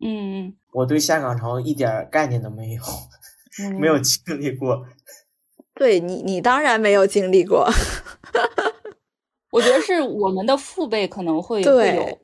[0.00, 2.82] 嗯，我对下岗潮一点概念都没有，
[3.78, 4.86] 没有经历过。
[5.74, 7.68] 对你，你当然没有经历过。
[9.50, 12.18] 我觉得是我们的父辈可能会会有。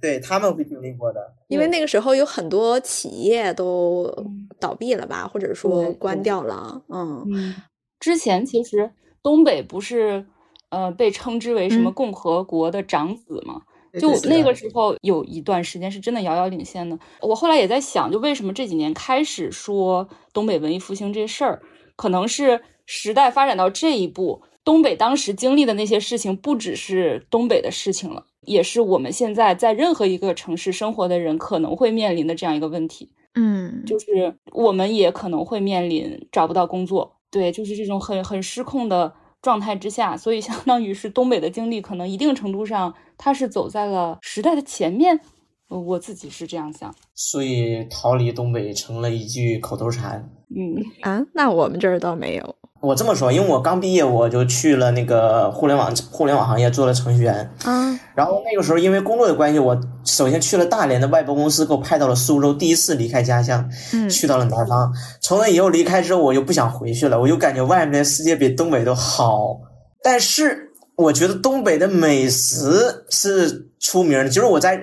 [0.00, 4.12] 对他们会经历过的，因为那个时候有很多企业都
[4.58, 6.82] 倒闭了吧，或者说关掉了。
[6.88, 7.54] 嗯嗯，
[8.00, 8.90] 之前其实
[9.22, 10.26] 东北不是
[10.70, 13.62] 呃被称之为什么共和国的长子吗？
[14.00, 16.98] 就那个时候有一段时间是真的遥遥领先的。
[17.20, 21.60] 我后来也在想，就为什么这几年开始说东北文艺复兴这事儿，
[21.94, 28.24] 可能是时代发展到这一步，东北当时经历的那些事情不只是东北的事情了。
[28.42, 45.20] 也是我们现在在任何一个城市生活的人可能会面临的这样一个问题，嗯，就是我们也可能会面临找不到工作，对，就是这种很很失控的状态之下，所以相当于是东北的经历，可能一定程度上它是走在了时代的前面，
[45.68, 50.82] 我自己是这样想，所以逃离东北成了一句口头禅，嗯。
[51.02, 52.56] 啊，那我们这儿倒没有。
[52.82, 57.48] 我这么说，因为我刚毕业，我就去了那个互联网互联网行业做了程序员。
[57.64, 63.70] 嗯，然后那个时候因为工作的关系，我首先去了大连的外包公司，给我派到了苏州，第一次离开家乡，
[64.10, 64.92] 去到了南方。
[65.20, 69.60] 从那以后离开之后，我就不想回去了，我就感觉外面的世界比东北都好。
[70.02, 74.76] 但是我觉得东北的美食是出名的，就是我在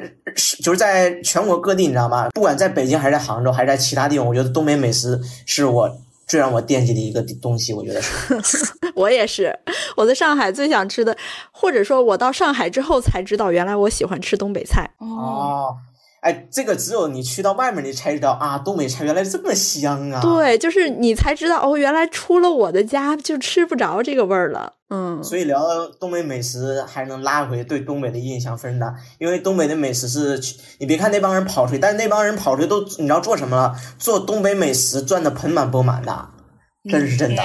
[0.64, 2.30] 就是在全国各地，你知道吗？
[2.30, 5.92] 不管在北京还是在杭州还是在其他地方，我觉得东北美食是我。
[6.30, 8.58] 最让我惦记的一个东西，我觉得是。
[8.96, 9.58] 我也是，
[9.98, 11.18] 我在上海最想吃的，
[11.52, 14.90] 或者说我到上海之后才知道，原来我喜欢吃东北菜。
[15.00, 15.76] 哦，
[16.22, 20.22] 哎，这个只有你去到外面，你才知道啊，东北菜原来这么香啊。
[20.22, 24.74] 对，就是你才知道哦，原来出了我的家就吃不着这个味儿了。
[24.90, 28.94] 嗯，所以聊到东北美食，还能拉回对东北的印象分大。
[29.20, 30.42] 因为东北的美食是，
[30.80, 33.76] 你别看那帮人跑出去，但是那帮人跑出去都你知道做什么了？
[34.00, 36.30] 做东北美食赚的盆满钵满的，
[36.90, 37.44] 这是真的。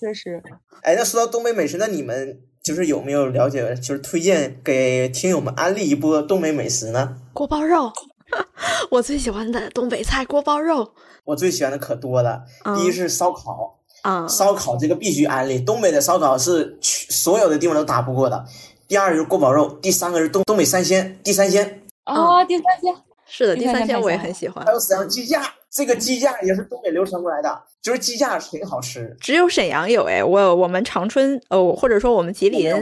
[0.00, 0.42] 确实。
[0.82, 7.16] 哎，那说到东北美食，那你们就是有没有了解，就是推荐给听友们安利一波东北美食呢？
[7.32, 7.92] 锅包肉，
[8.90, 10.92] 我最喜欢的东北菜锅包肉。
[11.24, 12.42] 我最喜欢的可多了，
[12.76, 13.76] 第一是烧烤。
[14.02, 18.42] 啊，烧烤这个必须安利，东北的烧烤是所有的地方都打不过的。
[18.88, 22.94] 第二是锅包肉，第三个是东东北三鲜，地三鲜啊，地三鲜
[23.26, 24.64] 是的，地三鲜我也很喜欢。
[24.64, 29.14] 还有沈阳鸡架，这个鸡架也是东北流传过来的，就是鸡架挺好吃。
[29.20, 32.78] 只有沈阳有哎，我我们长春呃，或者说我们吉林有，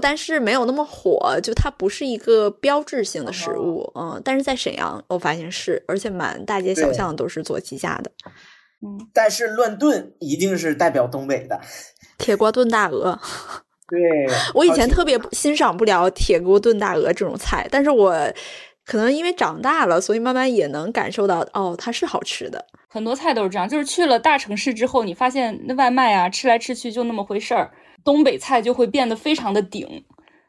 [0.00, 8.10] 但是没有那么火，就它不是一个标志性的食物，嗯，但是在沈阳我发现是，而且满大街小巷都是做鸡架的。
[8.86, 11.58] 嗯但是乱炖一定是代表东北的，
[12.18, 13.18] 铁锅炖大鹅。
[13.88, 13.98] 对，
[14.54, 18.14] 我以前特别欣赏不了铁锅炖大鹅这种菜，但是我
[18.84, 22.62] 可能因为长大了，所以慢慢也能感受到，哦，它是好吃的。
[22.90, 27.70] 很多菜都是这样，就是去了大城市之后，你发现那外卖啊，吃来吃去就那么回事儿，
[28.04, 30.04] 东北菜就会变得非常的顶，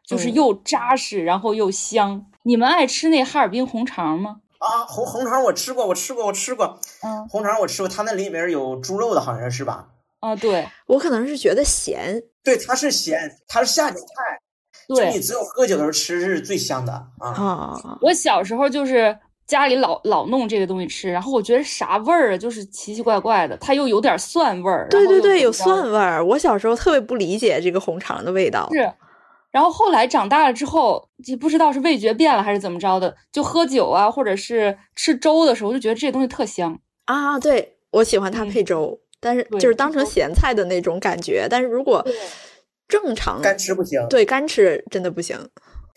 [0.06, 2.26] 就是又扎实，然后又香。
[2.44, 4.42] 你们爱吃那哈尔滨红肠吗？
[4.60, 6.80] 啊，红红肠我吃过，我吃过，我吃过。
[7.04, 9.88] 嗯，红肠我吃过，它那里面有猪肉的，好像是吧？
[10.20, 12.22] 啊，对，我可能是觉得咸。
[12.44, 14.40] 对，它是咸，它是下酒菜。
[14.88, 17.30] 对，你只有喝酒的时候吃是最香的啊。
[17.32, 24.88] 啊，我小时候就是家里老老弄这个东西吃，然后我觉得啥味儿啊，就是奇奇怪怪的，它又有点蒜味儿。
[24.90, 26.26] 对对对，有蒜味儿。
[26.26, 28.68] 我小时候特别不理解这个红肠的味道。
[28.72, 28.92] 是。
[29.52, 37.40] 然后后来长大了之后，就不知道是味觉变了还是怎么着的，就喝酒啊，或者是吃粥的时候，就觉得这些东西特香啊。
[37.40, 41.48] 对我喜欢它配粥，但是就是当成咸菜的那种感觉。
[41.50, 42.06] 但是如果
[42.88, 44.06] 正常干吃不行。
[44.10, 45.40] 对，干吃真的不行。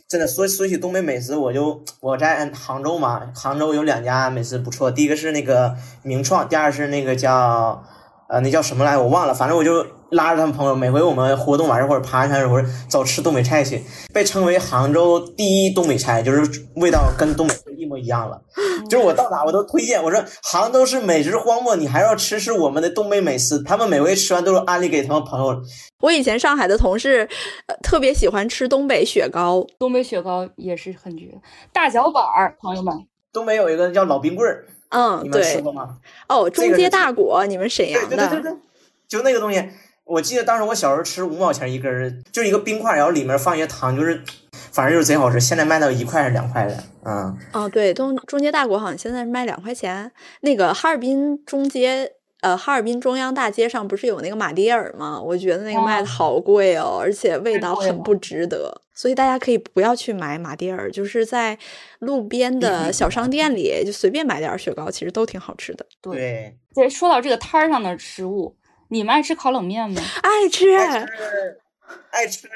[0.09, 7.85] 真的说说起东北美食，我就我在杭州嘛，杭州有两家美食不错，第一个是那个名创，第二是那个叫
[8.29, 18.41] 呃那叫什么来我忘了，反正我就拉着他们朋友，每回我们活动完事或者爬山的时候，走吃东北菜去，被称为杭州第一东北菜，就是味道跟东北一模一样了。
[18.89, 23.63] 就是我到哪我都推荐，我说杭州是美食荒漠，你还要吃吃我们的东北美食。
[23.63, 25.59] 他们每回吃完都是安利给他们朋友。
[26.01, 27.29] 我以前上海的同事，
[27.67, 31.27] 呃，特别喜欢吃东北雪糕，东北雪糕也是很绝。
[31.73, 32.95] 大脚板儿，朋友们，
[33.33, 35.99] 东北有一个叫老冰棍儿，嗯，你们吃过吗？
[36.29, 38.59] 哦，中街大果，你们沈阳的，对对对对，
[39.09, 39.69] 就那个东西。
[40.05, 44.23] 我记得当时我小时候吃五毛钱一根儿，就一个冰块，然后里面放一些糖，就是
[44.73, 45.39] 反正就是贼好吃。
[45.39, 47.37] 现在卖到一块还是两块的，嗯。
[47.53, 50.11] 哦，对，中中街大果好像现在是卖两块钱。
[50.41, 55.21] 那个哈尔滨中街，呃，哈尔滨中央大街上不是有那个马迭尔吗？
[55.21, 58.81] 我觉得那个卖的好贵哦，而且味道很不值得。
[58.95, 61.59] 所以大家可以不要去买马迭尔，就是在
[62.01, 65.87] 路边的小商店里就随便买点雪糕，其实都挺好吃的。
[66.01, 68.57] 对，对，说到这个摊儿上的食物。
[68.91, 70.01] 你们爱吃烤冷面吗？
[70.23, 71.61] 爱吃，爱吃，
[72.11, 72.49] 爱吃。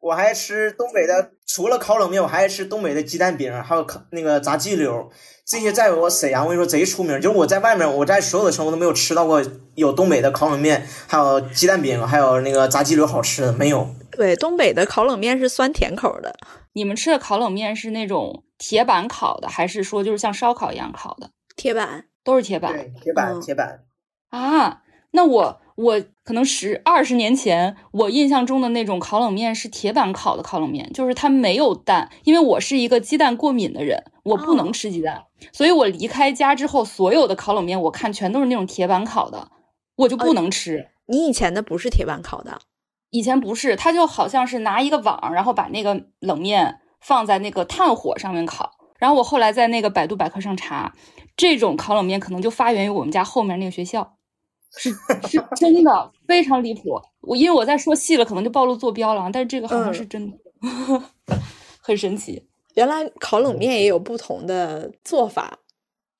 [0.00, 5.10] 我还吃东北的，除了烤冷面，我还爱吃东北的鸡蛋饼，还有烤那个炸鸡柳。
[5.44, 7.18] 这些在我沈阳，我跟你说贼出名。
[7.20, 9.42] 就是我在外面，我在所有的城市都没有吃到过
[9.74, 13.88] 有东北的烤冷面，还有鸡蛋饼，还有那个炸鸡柳好吃的没有。
[14.12, 16.36] 对，东北的烤冷面是酸甜口的。
[16.74, 21.30] 你们吃的烤冷面是那种铁板烤的，还是说就是像烧烤一样烤的？
[21.56, 22.72] 铁板，都是铁板。
[22.72, 23.84] 对，铁板，铁板。
[24.30, 25.60] 啊，那我。
[25.78, 39.52] 我可能十二十年前，我印象中的那种烤冷面是铁板烤的烤冷面，就是它没有蛋，因为我是一个鸡蛋过敏的人，我不能吃鸡蛋，所以我离开家之后，所有的烤冷面我看全都是那种铁板烤的，
[39.94, 40.88] 我就不能吃。
[41.06, 42.58] 你以前的不是铁板烤的，
[43.10, 50.92] 以前不是，它就好像是拿一个网，然后把那个冷面放在那个炭火上面烤，然后我后来在那个百度百科上查，
[51.36, 54.16] 这种烤冷面可能就发源于我们家后面那个学校。
[54.78, 54.90] 是
[55.28, 60.38] 是真的非常离谱，我因为我在说细了，可能就暴露坐标了，但是这个好像是真的，
[61.82, 62.46] 很神奇。
[62.74, 65.58] 原来烤冷面也有不同的做法，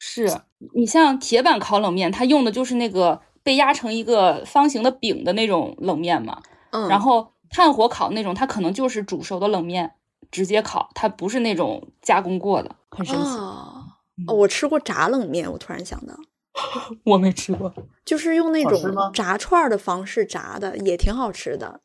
[0.01, 0.29] 是
[0.75, 9.95] 你像铁板烤冷面，它用的就是那个被压成一个方形的饼的那种冷面嘛，嗯，然后炭火烤那种，它可能就是煮熟的冷面
[10.33, 13.31] 直接烤，它不是那种加工过的，很神奇。
[13.31, 16.15] 哦，我吃过炸冷面，我突然想到。
[17.05, 17.73] 我没吃过，
[18.05, 18.81] 就是用那种
[19.13, 21.81] 炸串的方式炸的，也挺好吃的。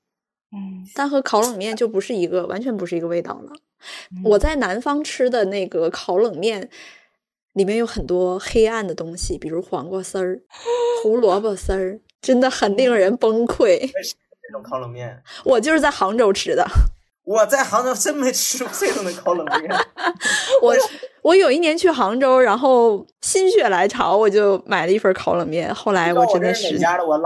[0.51, 3.51] 嗯，但和烤冷面就不是一个，完全不是一个味道了。
[4.23, 6.69] 我在南方吃的那个烤冷面，
[7.53, 10.41] 里面有很多黑暗的东西，比如黄瓜丝儿、
[11.01, 13.79] 胡萝卜丝儿，真的很令人崩溃。
[13.81, 16.65] 那种烤冷面，我就是在杭州吃的。
[17.25, 19.71] 我在杭州真没吃过这种的烤冷面。
[20.61, 20.75] 我
[21.23, 25.73] 我有一年去杭州，然后心血来潮，我就买了一份烤冷面。
[25.73, 26.77] 后来我真的是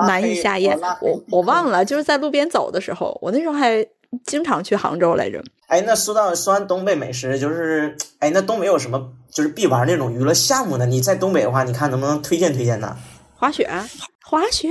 [0.06, 0.80] 难以下咽。
[1.02, 3.84] 我我忘了，就是在路边走的时候，我那时候还
[4.26, 5.44] 经常去杭州来着。
[5.68, 10.86] 哎，那说到说完东北美食，就是哎，那东北有什么就是必玩那种娱乐项目呢？
[10.86, 12.96] 你在东北的话，你看能不能推荐推荐呢？
[13.36, 13.68] 滑雪，
[14.24, 14.70] 滑雪，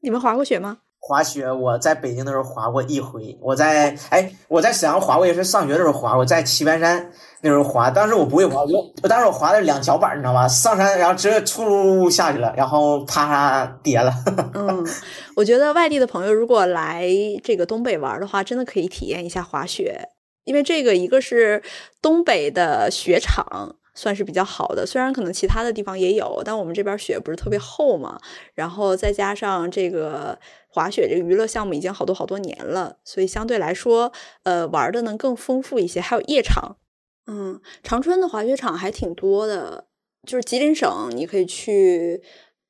[0.00, 0.78] 你们滑过雪吗？
[1.08, 3.34] 滑雪，我在北京的时候滑过一回。
[3.40, 7.90] 我在哎，我在沈阳滑过，也是上学的时候滑过，在棋盘山那时候滑。
[7.90, 8.62] 当时我不会滑，
[9.02, 10.46] 我当时我滑的两脚板，你知道吗？
[10.46, 14.12] 上山然后直接出噜下去了，然后啪跌了。
[14.52, 14.86] 嗯，
[15.34, 17.08] 我觉得外地的朋友如果来
[17.42, 20.10] 这个东北玩的话，真的可以体验一下滑雪，
[20.44, 21.62] 因为这个一个是
[22.02, 23.76] 东北的雪场。
[23.94, 28.16] 算是比较好的，虽然可能其他的地方也有，但我们这边雪不是特别厚嘛。
[28.54, 30.38] 然后再加上这个
[30.78, 34.12] 滑雪这个娱乐项目已经好多好多年了，所以相对来说，
[34.44, 36.00] 呃，玩的能更丰富一些。
[36.00, 36.76] 还有夜场，
[37.26, 39.88] 嗯，长春的滑雪场还挺多的，
[40.24, 42.22] 就是吉林省你可以去。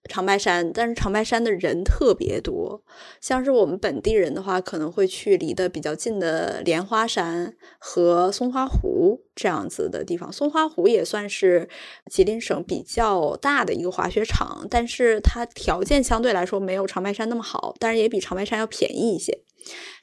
[0.09, 2.83] 长白山，但是长白山的人特别多。
[3.21, 10.33] 像是我们本地人的话，可能会去离得比较近的莲花山和松花湖这样子的地方。
[10.33, 11.69] 松花湖也算是
[12.11, 19.43] 吉林省比较大的一个滑雪场，但是它条件相对来说没有长白山那么好，但是也比长白山要便宜一些。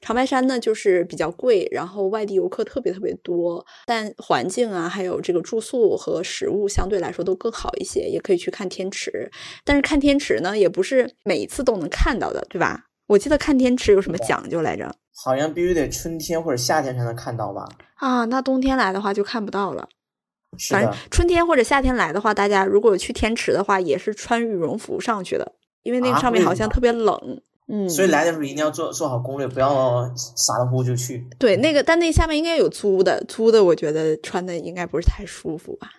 [0.02, 9.32] 长白山呢，就是比较贵，然后外地游客特别特别多，但环境啊，还有这个住宿和食物相对来说都更好一些，也可以去看天池。
[9.64, 12.86] 但是看天池呢，也不是每一次都能看到的，对吧？
[13.08, 14.95] 我记得看天池有什么讲究来着？
[15.14, 17.68] 好像必须得春天或者夏天才能看到吧？
[17.95, 19.88] 啊，那冬天来的话就看不到了。
[20.70, 25.53] 反正春天或者夏天来的话，大家如果去天池的话，也是穿羽绒服上去的，
[25.84, 27.41] 因为那个上面好像特别冷。
[27.68, 31.26] 嗯，所以来的时候一定要做做好攻略，不要傻乎乎就去。
[31.39, 35.89] 对，那个但那下面应该有租的，租的我觉得穿的应该不是太舒服吧。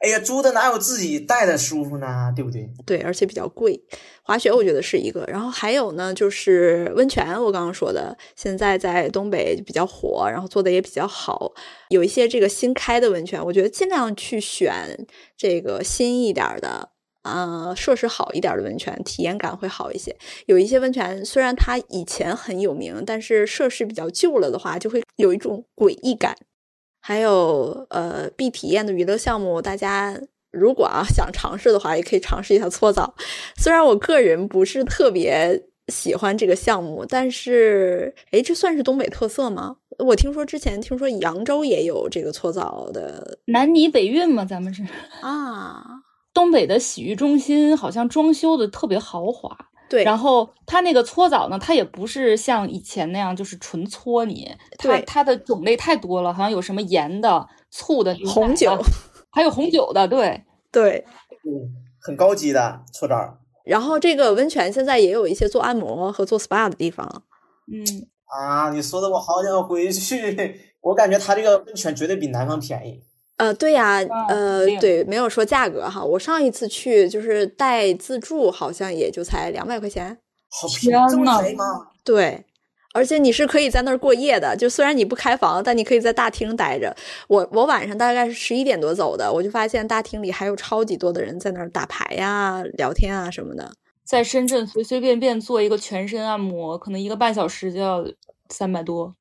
[0.00, 2.32] 哎呀，租的哪有自己带的舒服呢？
[2.36, 2.70] 对不对？
[2.86, 3.82] 对，而且比较贵。
[4.22, 7.26] 滑雪我觉得是一个，然后还有呢，就是温泉。
[7.42, 11.52] 我刚刚说的，现在在东北比较火，然后做的也比较好。
[11.88, 15.06] 有一些这个新开的温泉，我觉得尽量去选
[15.36, 16.90] 这个新一点的，
[17.22, 20.16] 呃，设施好一点的温泉，体验感会好一些。
[20.46, 26.36] 有一些温泉虽然它以前很有名，但是设施比较旧了的话，就会有一种诡异感。
[27.00, 33.14] 还有呃必体验的娱乐项目，大家如果啊想尝试的话，也可以尝试一下搓澡。
[33.56, 39.76] 虽然我个人不是特别喜欢这个项目，但是哎，这算是东北特色吗？
[39.98, 44.82] 我听说之前听说扬州也有这个搓澡的，南泥北运嘛，咱们是
[45.20, 45.97] 啊。
[46.38, 49.56] 东北的洗浴中心好像装修的特别豪华。
[49.88, 58.70] 对，然后它那个搓澡呢，它也不是像以前那样就是纯搓你，它它的种类太多了，好像有什么盐的、醋的、红酒，
[59.30, 61.04] 还有红酒的，对 对，
[61.44, 63.38] 嗯，很高级的搓澡。
[63.64, 67.24] 然后这个温泉现在也有一些做按摩和做 SPA 的地方。
[67.66, 67.82] 嗯
[68.26, 73.02] 啊，你说的我好想回去，我感觉它这个温泉绝对比南方便宜。
[73.38, 76.04] 呃，对呀，呃，对，没有说价格哈。
[76.04, 80.18] 我上一次去就是带自助，好像也就才两百块钱，
[80.50, 81.64] 好便宜，这么便宜吗？
[82.04, 82.44] 对，
[82.92, 86.94] 而且你是可以在那儿过夜的，就虽然你不开房，但你可以在大厅待着。
[87.28, 93.72] 我我晚上大概是十一点多走的，我就发现大厅里还有超级多的人在那儿打牌呀、聊天啊什么的。
[94.04, 98.04] 在深圳随随便便做一个全身按摩，可能一个半小时就要
[98.48, 99.14] 三百多。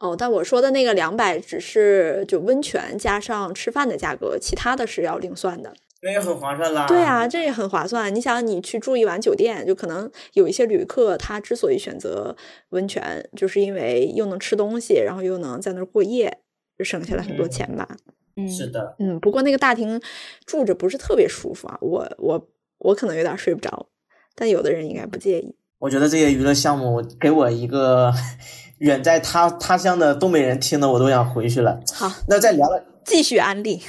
[0.00, 5.74] 哦，但我说的那个两百只是就温泉加上吃饭的价格，其他的是要另算的。
[6.00, 6.86] 那也很划算啦。
[6.86, 8.14] 对啊，这也很划算。
[8.14, 12.36] 你想，你去住一晚酒店，就可能有一些旅客他之所以选择
[12.68, 16.38] 温泉，就是因为又能吃东西，然后又能在那儿过夜，
[16.78, 17.96] 就省下来很多钱吧。
[18.36, 18.94] 嗯，是的。
[19.00, 20.00] 嗯，不过那个大厅
[20.46, 23.88] 住着不是特别舒服啊，我我我可能有点睡不着，
[24.36, 25.56] 但有的人应该不介意。
[25.80, 28.12] 我觉得这些娱乐项目给我一个。
[28.78, 31.80] 远在他他乡的东北人听的我都想回去了。
[31.92, 33.82] 好，那再聊了，继续安利。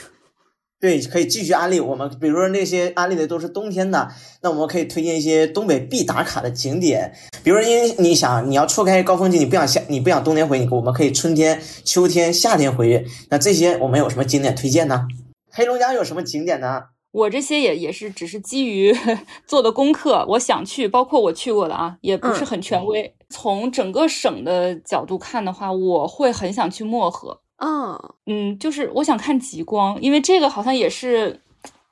[0.81, 4.09] 对，可以继续安利我们，比如说那些安利的都是冬天的，
[4.41, 7.13] 那我们可以推荐一些东北必打卡的景点。
[7.43, 13.05] 比如说，因为你想你要错开高峰期，你不想夏，你不想冬天回，你我们可以春天、秋天、夏天回。
[13.29, 15.05] 那这些我们有什么景点推荐呢？
[15.51, 16.83] 黑龙江有什么景点呢？
[17.11, 18.95] 我这些也也是只是基于
[19.47, 23.13] 做的功课，我想去，包括我去过的啊，也不是很权威。
[23.29, 27.41] 从整个省的角度看的话，我会很想去漠河。
[27.57, 31.41] 嗯，嗯，就是我想看极光，因为这个好像也是，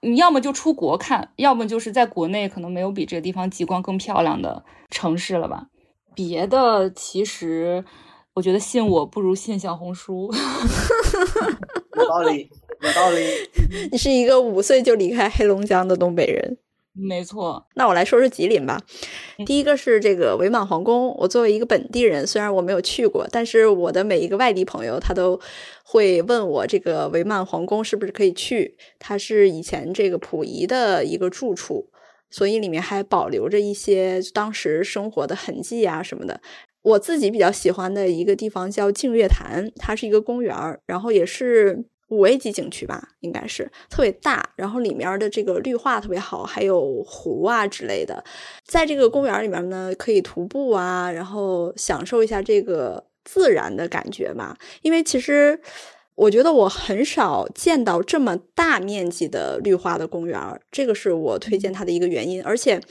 [0.02, 5.68] 你要么就出国看，要么就是在国内可能没有比这个地方极光更漂亮的城市了吧。
[6.16, 7.84] 别的其实，
[8.36, 10.32] 我觉得信我不如信小红书。
[11.98, 12.50] 有道理，
[12.82, 13.20] 有道理。
[13.92, 16.58] 你是一个五岁就离开黑龙江的东北人。
[17.00, 18.82] 没错，那我来说说吉林吧。
[19.46, 21.16] 第一个是这个伪满皇宫。
[21.20, 25.40] 我作为一个本地人，虽然我没有去过，但是我的每一个外地朋友他都
[25.84, 28.76] 会问我，这个伪满皇宫是不是可以去？
[28.98, 31.88] 它是以前这个溥仪的一个住处，
[32.32, 36.42] 所以里面还保留着一些当时生活的痕迹啊什么的。
[36.82, 41.86] 我自己比较喜欢的一个地方叫净月潭，它是一个公园然后也是。
[42.10, 48.24] 五 A 级景区吧，应该是特别大，然后里面的这个绿化特别好，还有湖啊之类的。
[48.66, 54.58] 在这个公园里面呢，可以徒步啊，然后享受一下这个自然的感觉吧。
[54.82, 55.60] 因为其实
[56.16, 60.40] 我觉得我很少见到这么大面积的绿化的公园，
[60.72, 62.42] 这个是我推荐它的一个原因。
[62.42, 62.82] 而且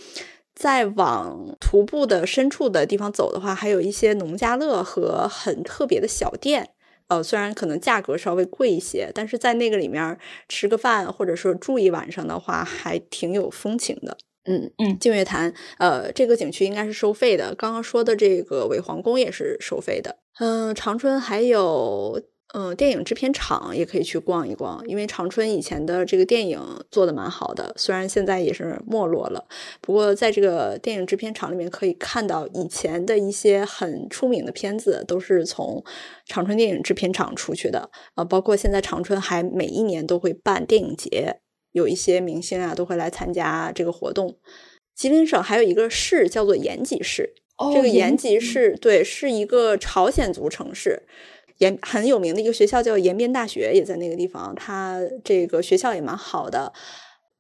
[0.55, 6.71] 再往徒步的深处的地方走的话，还有一些农家乐和很特别的小店。
[7.09, 14.17] 呃，虽然可能价格稍微贵一些，但是在那个里面吃个饭或者说住一晚上的话，还挺有风情的。
[14.45, 17.55] 嗯嗯，净月潭，呃，这个景区应该是收费的。
[17.55, 20.19] 刚刚说的这个伪皇宫也是收费的。
[20.39, 22.23] 嗯，长春还有。
[22.55, 29.45] 嗯，电影制片厂也可以去逛一逛，因为长春以前的这个电影做的蛮好的，虽然现在也是没落了，
[29.81, 35.85] 不过在这个电影制片厂里面可以看到以前的一些很出名的片子都是从
[36.25, 41.41] 长春电影制片厂出去的啊，包括现在长春还每一年都会办电影节，
[41.73, 44.37] 有一些明星啊都会来参加这个活动。
[44.95, 47.35] 吉林省还有一个市叫做延吉市，
[47.75, 51.03] 这个延吉市对是一个朝鲜族城市。
[51.59, 54.55] 延很有名的一个学校叫延边大学，也在那个地方。
[54.55, 56.73] 它这个学校也蛮好的。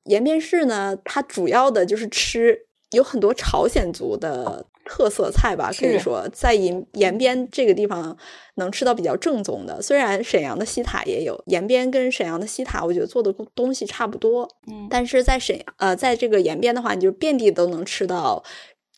[0.04, 8.16] 延边市呢，它主要的就是吃，有很多朝鲜族的特色菜吧，可以说在延延边这个地方
[8.54, 9.82] 能吃到比较正宗的。
[9.82, 18.44] 虽然沈阳的西塔也有，延边跟沈阳的西塔，我觉得做的东西差不多，嗯，但是在沈阳呃，在这个延边的话，你就遍地都能吃到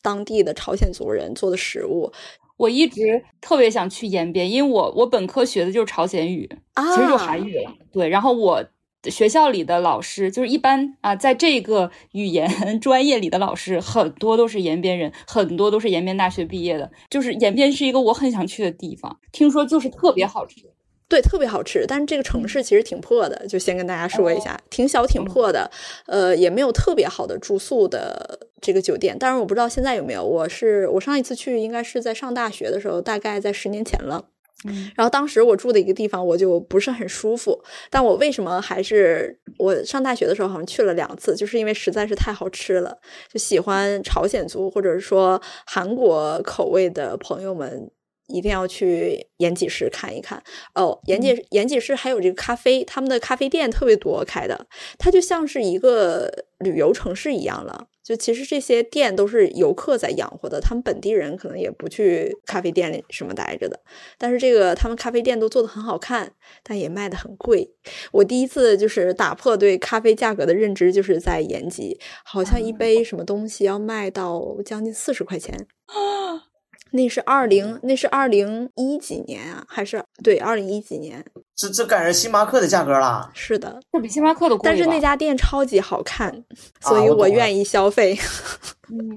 [0.03, 2.13] 当地的朝鲜族人做的食物。
[2.59, 7.73] 我一直特别想去延边，因为我我本科学的就是朝鲜语，啊，其实就韩语了。
[7.91, 8.63] 对，然后我
[9.05, 12.49] 学校里的老师就是一般啊，在这个语言
[12.81, 16.91] 专业里的老师很多都是延边人，很多都是延边大学毕业的。
[17.09, 20.57] 就是延边是一个我很想去的地方，听说就是特别好吃。
[21.09, 25.71] 对，特别好吃，但是这个城市其实挺破的，就先跟大家说一下，挺小挺破的，
[26.07, 29.19] 呃，也没有特别好的住宿的这个酒店。
[29.19, 34.27] 当然我不知道现在有没有，我是我上一次去应该是在上大学的时候，大概在十年前了。
[34.67, 42.99] 嗯，然后当时我住的一个地方我就不是很舒服，但我为什么还是我上大学的时候好像去了两次，就是因为实在是太好吃了，
[43.33, 47.91] 就喜欢朝鲜族或者是说韩国口味的朋友们。
[48.29, 50.43] 一定要去延吉市看一看
[50.75, 54.67] 哦，延吉延吉市还有这个咖啡，他们的咖啡店特别多开的，
[54.99, 57.89] 它就像是一个旅游城市一样了。
[58.05, 63.79] 就其实这些店都是游客在养活的，他们本地人可能也不去咖啡店里什么待着的。
[64.17, 67.71] 但是这个他们咖啡店都做的很好看，但也卖的很贵。
[68.13, 75.67] 我第一次就是打破对咖啡价格的认知，就是在延吉，好像一杯什么东西要卖到将近四十块钱。
[76.93, 79.65] 那是二零，那是二零一几年啊？
[79.69, 81.25] 还是对，二零一几年？
[81.55, 83.31] 这这赶上星巴克的价格了。
[83.35, 84.63] 是的，这比星巴克的贵。
[84.65, 86.45] 但是那家店超级好看，
[86.81, 88.19] 所以我愿意消费。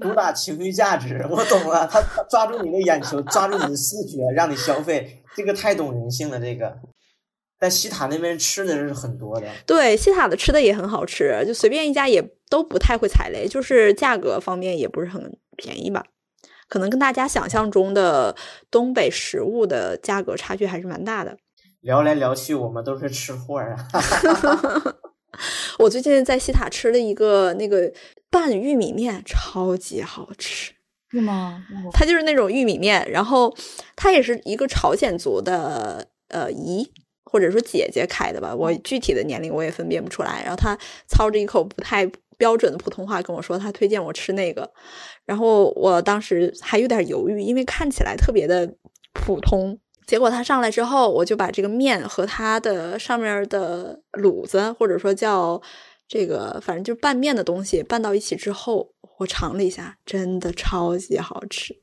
[0.00, 1.86] 主打情绪价值，我懂了。
[1.86, 6.38] 他抓住你的眼球，抓住你的视觉，让你消费，这个太懂人性了。
[6.38, 6.76] 这个，
[7.58, 9.46] 在西塔那边吃的是很多的。
[9.64, 16.04] 对，西塔的吃的也很好吃，就随便一家也都不太会踩雷，就是价格方面也不是很便宜吧。
[16.72, 18.34] 可能跟大家想象中的
[18.70, 21.36] 东北食物的价格差距还是蛮大的。
[21.82, 23.76] 聊来聊去，我们都是吃货啊！
[25.78, 27.92] 我最近在西塔吃了一个那个
[28.30, 30.72] 拌玉米面，超级好吃。
[31.10, 31.62] 是吗？
[31.92, 33.54] 它就是那种玉米面，然后
[33.94, 36.90] 它也是一个朝鲜族的呃姨
[37.26, 40.40] 或者说姐姐开的吧，我具体的年龄我也分辨不出来。
[40.42, 40.74] 然后她
[41.06, 42.10] 操着一口不太
[42.42, 44.68] 标准的普通话跟我说，他推荐我吃那个。
[45.24, 48.68] 然后我当时还有点犹豫，因为看起来特别的
[49.12, 49.78] 普通。
[50.08, 55.62] 结果他上来之后，我就把这个面和他的上面的卤子，或者说叫
[56.08, 61.80] 这个，反正就拌面的东西拌到一起之后，我尝了一下，真的超级好吃。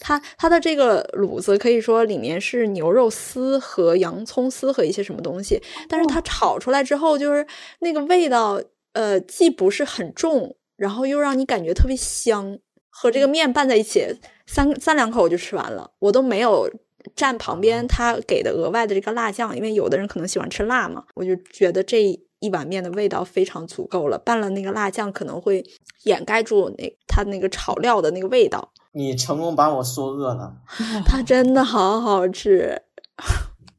[0.00, 7.46] 它它的这个卤子可以说里面是牛肉丝和洋葱丝和一些什么东西，但是它炒出来之后，就是
[7.78, 8.60] 那个味道，
[8.92, 12.58] 呃，既不是很重，然后又让你感觉特别香。
[12.92, 16.68] 和这个面拌在一起，三三两口我就吃完了，我都没有
[17.16, 24.18] 蘸旁边他给的额外的这个辣酱，因为有的人可能喜欢吃辣嘛，我就觉得这一碗面的味道非常足够了。
[24.18, 25.64] 拌了那个辣酱可能会
[26.02, 28.72] 掩盖住那它那个炒料的那个味道。
[28.92, 30.56] 你成功把我说饿了，
[31.06, 32.82] 它真的好好吃。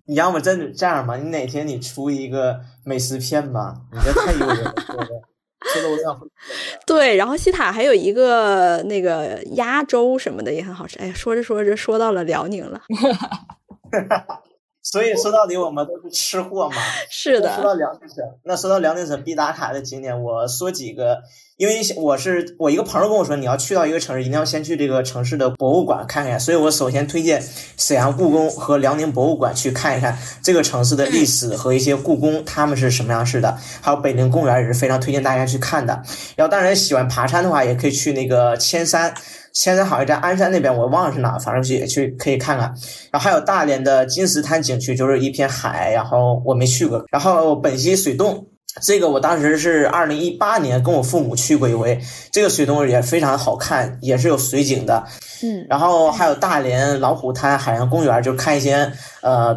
[0.05, 4.73] 你要么真这样吧，你哪天你出一个美食片吧，你这太诱人了。
[5.73, 6.19] 说的我想
[6.87, 10.97] 对，然后西塔还有一个那个鸭粥什么的也很好吃。
[10.97, 12.81] 哎呀，说着说着说到了辽宁了。
[14.83, 16.75] 所以说到底我们都是吃货嘛。
[17.09, 17.53] 是的。
[17.55, 21.19] 说到辽宁省，那说到辽宁省必打卡的景点，我说几个，
[21.57, 26.39] 因为我是我一个朋友跟我说，你要去到一个城市，一定要先去这个城市的博物馆看看。
[26.39, 27.43] 所以我首先推荐
[27.77, 36.01] 沈阳故宫和辽宁博物馆去看一看这个城市的历史和一些故宫他们是什么样式的，还有北陵公园也是非常推荐大家去看的。
[36.35, 39.13] 然后当然喜欢爬山的话，也可以去那个千山。
[39.53, 42.73] 千山好像在鞍山那边，我忘了是哪，反正也去可以看看。
[43.11, 47.03] 然后还有大连的金石滩景区，就是一片海，然后我没去过。
[47.11, 48.47] 然后本溪水洞，
[48.81, 51.99] 这个我当时是二零一八年跟我父母去过一回，
[52.31, 55.05] 这个水洞也非常好看，也是有水景的。
[55.43, 55.65] 嗯。
[55.69, 58.91] 然后还有大连老虎滩海洋公园，就看一些
[59.21, 59.53] 呃，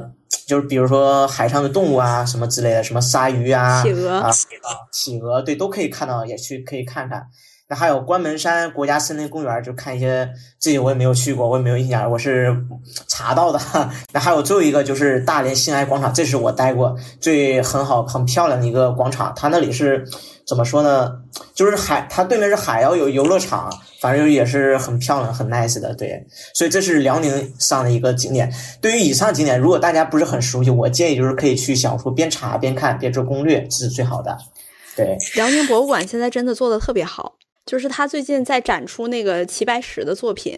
[0.49, 4.31] 就是比如说海上的动物啊什么之类的，什么鲨鱼啊、企鹅啊、
[4.91, 7.25] 企鹅，对，都可以看到，也去可以看看。
[7.67, 12.55] 那还有关门山国家森林公园，就看一些这些我也没有去过，我也没有印象，我是
[13.09, 13.59] 查到的。
[14.13, 19.33] 那还有最后一个就是大连新爱广场，这是我待过最很好很漂亮的一个广场。
[19.35, 20.05] 它那里是
[20.47, 21.11] 怎么说呢？
[21.55, 25.95] 就是海，它对面是海，要有游乐场，反正也是很漂亮、很 nice 的。
[25.95, 26.23] 对，
[26.55, 28.53] 所以这是辽宁上的一个景点。
[28.83, 34.37] 对于以上景点，如果大家不是很熟悉，我建议就是可以去小说边查边看边做攻略，这是最好的。
[34.95, 37.37] 对，辽宁博物馆现在真的做的特别好。
[37.67, 40.57] 就是他最近在展出那个齐白石的作品，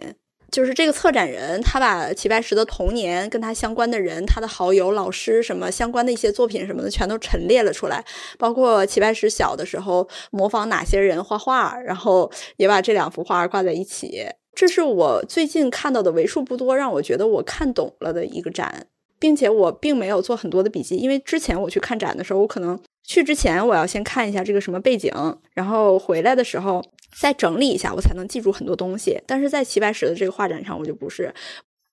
[0.51, 8.03] 就是这个策展人，他把齐白石的童年跟他相关的人、他的好友、老师什么相关的一些作品什么的，全都陈列了出来，
[8.37, 14.25] 包括齐白石小的时候模仿哪些人画画，然后也把这两幅画挂在一起。
[14.53, 18.87] 这是我最近看到的为数不多让我觉得我看懂了的一个展，
[19.19, 25.13] 并且我并没有做很多的笔记，因为之前我去看展的时候，我可能去之前我要先看一下这个什么背景，
[25.53, 26.83] 然后回来的时候。
[27.15, 29.21] 再整理一下，我才能记住很多东西。
[29.27, 31.33] 但是在齐白石的这个画展上，我就不是。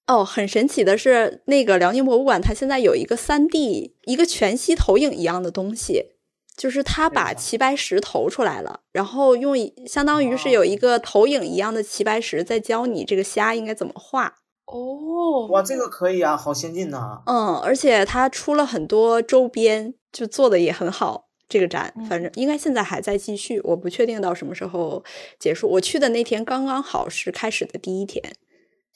[0.06, 6.10] 哦，很神奇的是，那个辽宁博物馆，它现在有一个三 D 一个全息投影一样的东西，
[6.56, 9.54] 就是它把齐白石投出来了，然后用
[9.86, 14.34] 相当于是有一个投影一样的齐白石在教你这个虾应该怎么画。
[14.66, 17.22] 哦，哇，这个可以啊，好先进呐。
[17.24, 21.28] 嗯，而且它出了很多周边，就做的也很好。
[21.54, 25.04] 这个展反正应该现在还在继续，我不确定到什么时候
[25.38, 25.68] 结束。
[25.68, 28.20] 我去的那天刚刚好是开始的第一天。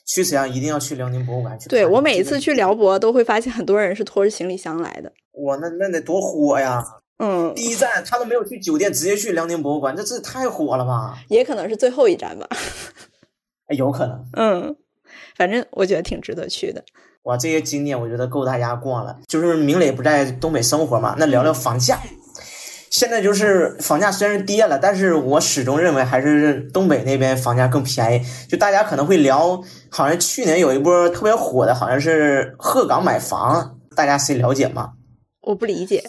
[0.04, 1.68] 去沈阳一定要去辽宁博物馆去。
[1.68, 5.12] 对我每一次去辽博都会发现很多人是拖着行李箱来的。
[5.44, 6.84] 哇，那那得多火呀！
[7.18, 11.16] 嗯，第一站他都没有去酒店，直接去辽宁博物馆，这这太火了吧？
[11.28, 12.48] 也可能是最后一站吧。
[13.76, 14.24] 有可能。
[14.32, 14.76] 嗯，
[15.36, 16.82] 反正我觉得挺值得去的。
[17.22, 19.20] 哇，这些景点我觉得够大家逛了。
[19.28, 22.00] 就是明磊不在东北生活嘛，那聊聊房价。
[22.90, 28.24] 现在就是房价虽然跌了，但是我始终认为还是东北那边房价更便宜。
[28.48, 34.92] 就大家可能会聊，好像去年有一波特别火的，好像是鹤岗买房，大家谁了解吗？
[35.42, 36.02] 我不理解，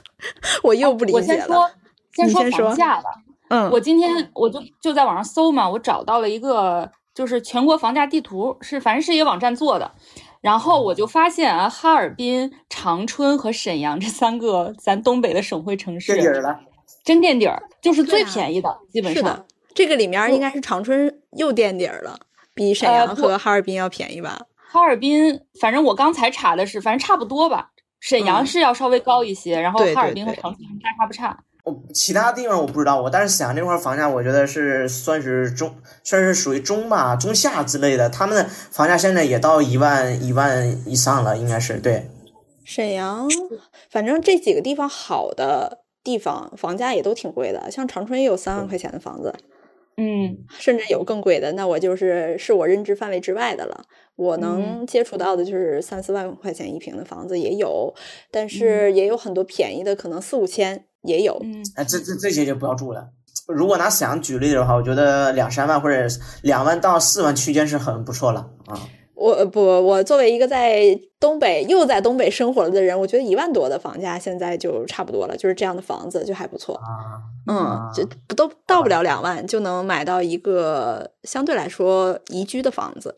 [0.62, 1.58] 我又不理解了。
[1.58, 1.70] 我
[2.14, 3.10] 先说，先说房价吧。
[3.50, 9.90] 嗯，我今天我就就在网上搜嘛，我找到了一个就是全国房价地图，是反正是一个网站做的。
[10.40, 16.60] 然后我就发现啊，哈尔滨、长春和沈阳这三个咱东北的省会城市垫底了，
[17.04, 19.44] 真垫底儿，就是最便宜的，基本上。
[19.74, 22.18] 这个里面应该是长春又垫底儿了，
[22.54, 24.40] 比沈阳和哈尔滨要便宜吧？
[24.70, 27.70] 哈尔滨，反正我刚才查的是，反正差不多吧。
[28.00, 31.36] 沈阳是要稍微高一些，然后哈尔滨和长春大差不差。
[31.92, 38.08] 其他地方我不知道，我但是沈阳这块房价，我觉得是算是中，算是属于中吧、中下之类的。
[38.10, 42.08] 他们的房价现在也到一万、一万以上了，应该是对。
[42.64, 43.26] 沈阳，
[43.90, 47.70] 反正这几个地方好的地方，房价也都挺贵的。
[47.70, 49.34] 像长春也有三万块钱的房子，
[49.96, 51.52] 嗯，甚至有更贵的。
[51.52, 53.84] 那我就是是我认知范围之外的了。
[54.16, 57.94] 我能接触到的就是三四万块钱一平的房子也有，
[58.32, 60.84] 但是也有很多便宜的，可能四五千。
[61.02, 63.08] 也有，嗯，哎，这这这些就不要住了。
[63.46, 66.06] 如果拿沈阳举例的话，我觉得两三万或者
[66.42, 68.78] 两万到四万区间是很不错了啊。
[69.14, 70.82] 我不，我作为一个在
[71.18, 77.22] 东北又在东北生活了的人，我觉得一万多的房价现在就差不多了，就是这样的房子就还不错啊。
[77.46, 83.14] 嗯，就不都到不了两万就能买到一个相对来说宜居的房子。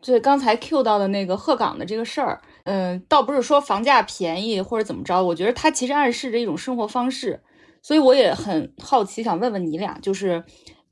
[0.00, 2.40] 对，刚才 Q 到的那个鹤岗的这个事儿。
[2.64, 7.42] 嗯，倒不是说房价便宜或者怎么着，我觉得它其实暗示着一种生活方式，
[7.82, 10.44] 所以我也很好奇，想问问你俩，就是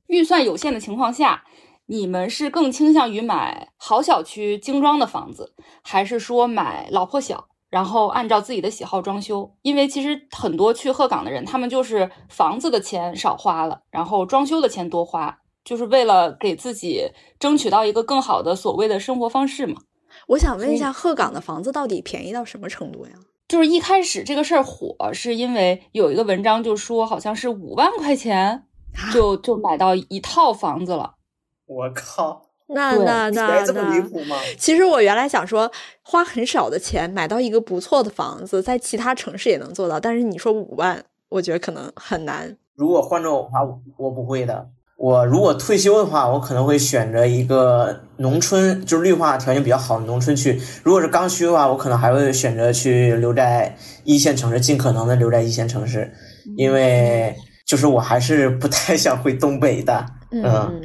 [0.06, 1.44] 预算有限的情况下，
[1.86, 9.54] 你们是更倾向于买好小区精装的房子，还是说买老破小，然后按照自己的喜好装修？
[9.62, 19.76] 因为其实很多去鹤岗的人，他们就是房子的钱少花了，然后装修的钱多花，就是为了给自己争取到一个更好的所谓的生活方式嘛。
[20.30, 23.12] 我想问一下，鹤岗的房子到底便宜到什么程度呀？
[23.48, 28.62] 就是一开始这个事儿火，是因为有一个文章就说，好像是五万块钱
[29.12, 31.14] 就就买到一套房子了。
[31.66, 34.36] 我靠， 那那那这么离谱吗？
[34.56, 35.68] 其实我原来想说，
[36.02, 42.56] 花很少的钱买到一个不错的房子，在其他城市也能做到，但是你说五万，我觉得可能很难。
[42.76, 43.58] 如果换做我的话，
[43.96, 44.70] 我不会的。
[45.00, 50.60] 我如果退休的话，我可能会选择一个农村，就是绿化条件比较好的农村去。
[50.82, 53.74] 如果是刚需的话，我可能还会选择去留在
[54.04, 56.12] 一线城市，尽可能的留在一线城市，
[56.58, 57.34] 因为
[57.66, 60.04] 就是我还是不太想回东北的。
[60.32, 60.82] 嗯，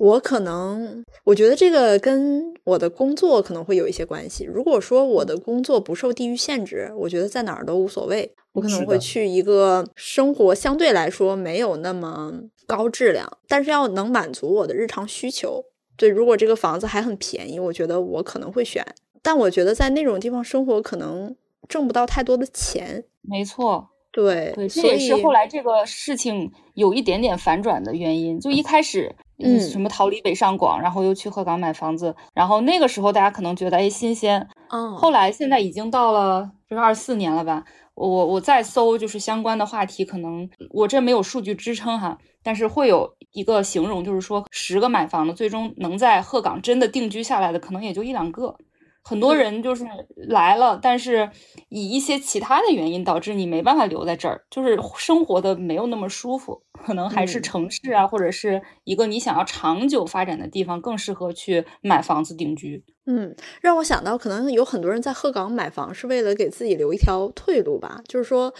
[0.00, 4.44] 我可能我觉得这个跟我的工作可能会有一些关系。
[4.44, 8.34] 如果说我的工作不受地域限制，我觉得在哪儿都无所谓。
[8.52, 12.32] 我可能会去一个生活相对来说没有那么
[12.66, 15.62] 高质量，但是要能满足我的日常需求。
[15.96, 18.82] 对，如果这个房子还很便宜，我觉得我可能会选。
[19.22, 21.36] 但我觉得在那种地方生活可能
[21.68, 23.04] 挣不到太多的钱。
[23.20, 28.40] 没错，对，这也是后来这个事情有一点点反转的原因。
[28.40, 37.64] 就一开始，嗯，什么逃离北上广，然后又去鹤岗买房子，然后那个时候大家可能觉得哎新鲜，嗯，后来现在已经到了就是二四年了吧。
[37.94, 48.56] 我我再搜就是相关的话题，可能我这没有数据支撑哈，但是会有一个形容，就是说十个买房的，最终能在鹤岗真的定居下来的，可能也就一两个。
[49.02, 49.84] 很多人就是
[50.14, 51.28] 来了，但是
[51.68, 62.84] 以一些其他的原因导致你没办法留在这儿，就是生活的没有那么舒服，可能还是城市啊，或者是一个你想要长久发展的地方更适合去买房子定居。
[63.06, 68.52] 嗯，让我想到，可能有很多人在鹤岗买房是为了给自己留一条退路吧，就是说，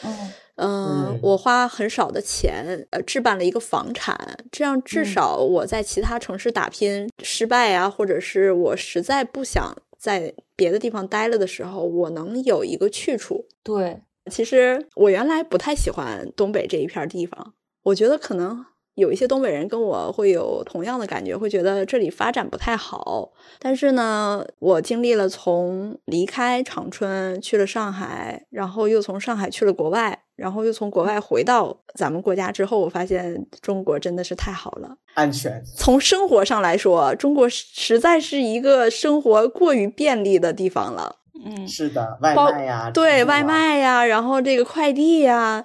[0.57, 4.19] 嗯，我花很少的钱，呃，置办了一个房产，
[4.51, 9.77] 这样至少我在其他城市打拼失败啊，或者是我实在不想。
[10.01, 13.47] 在别的地方待了的时候，我能有一个去处。
[13.63, 23.33] 对，其实我原来不太喜欢东北这一片地方，我觉得可能有一些东北人跟我会有同样的感觉，会觉得这里发展不太好。
[23.59, 30.25] 但是呢，我经历了从离开长春去了上海，然后又从上海去了国外。
[30.41, 35.63] 然后又从国外回到咱们国家之后，我发现中国真的是太好了，安全。
[35.77, 41.17] 从生活上来说，中国实在是一个生活过于便利的地方了。
[41.45, 45.63] 嗯，是的，外卖呀，对外卖呀，然后这个快递呀，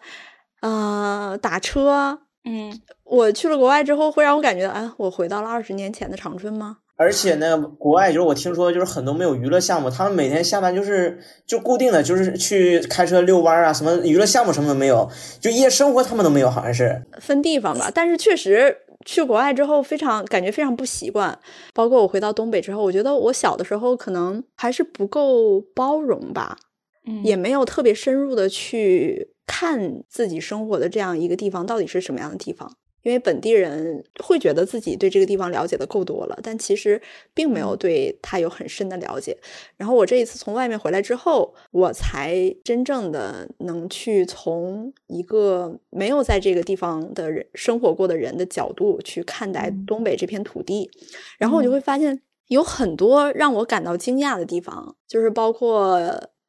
[0.59, 6.79] 呃，打车，嗯，我去了国外之后，会让我感觉，哎，我回到了二十年前的长春吗？
[6.97, 15.09] 而且呢，国外就是我听说，就是很多没有娱乐项目，他们每天下班就是就固定的就是去开车遛弯啊，什么娱乐项目什么都没有，
[15.41, 17.91] 就夜生活他们都没有，好像是分地方吧。
[17.93, 21.37] 但是确实去国外之后，非常感觉非常不习惯。
[21.73, 26.57] 包括我回到东北之后，我觉得我小的时候可能还是不够包容吧，
[27.05, 32.71] 嗯也没有特别深入的去看自己生活的这样一个地方到底是什么样的地方。
[33.05, 36.99] 因为本地人会觉得自己对这个地方了解的够多了，但其实
[37.35, 39.37] 并没有对他有很深的了解。
[39.77, 50.89] 然后我这一次从外面回来之后，我才真正的能去从一个没有在这个地方的人生活过的人的角度去看待东北这片土地。
[51.37, 56.01] 然后我就会发现有很多让我感到惊讶的地方，就是包括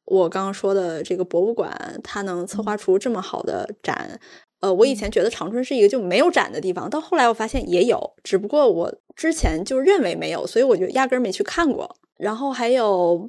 [0.05, 4.19] 我刚刚说的这个博物馆，它能策划出这么好的展。
[4.59, 11.95] 呃，我以前觉得长春是一个就没有展的地方，到后来我发现也有，只不过我之前就认为没有，所以我就压根儿没去看过。
[12.17, 13.27] 然后还有，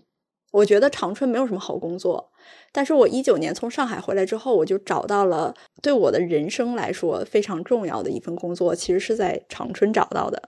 [0.53, 2.31] 我觉得长春没有什么好工作，
[2.73, 10.43] 但是我一九年从上海回来之后，我就找到了对我的人生来说非常重要的一份工作，其实是在长春找到的，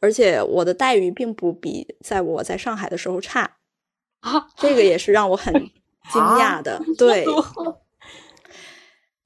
[0.00, 3.56] 而且我的待遇并不比在我在上海的时候差
[4.20, 5.54] 啊，这个也是让我很
[6.12, 7.24] 惊讶的，对。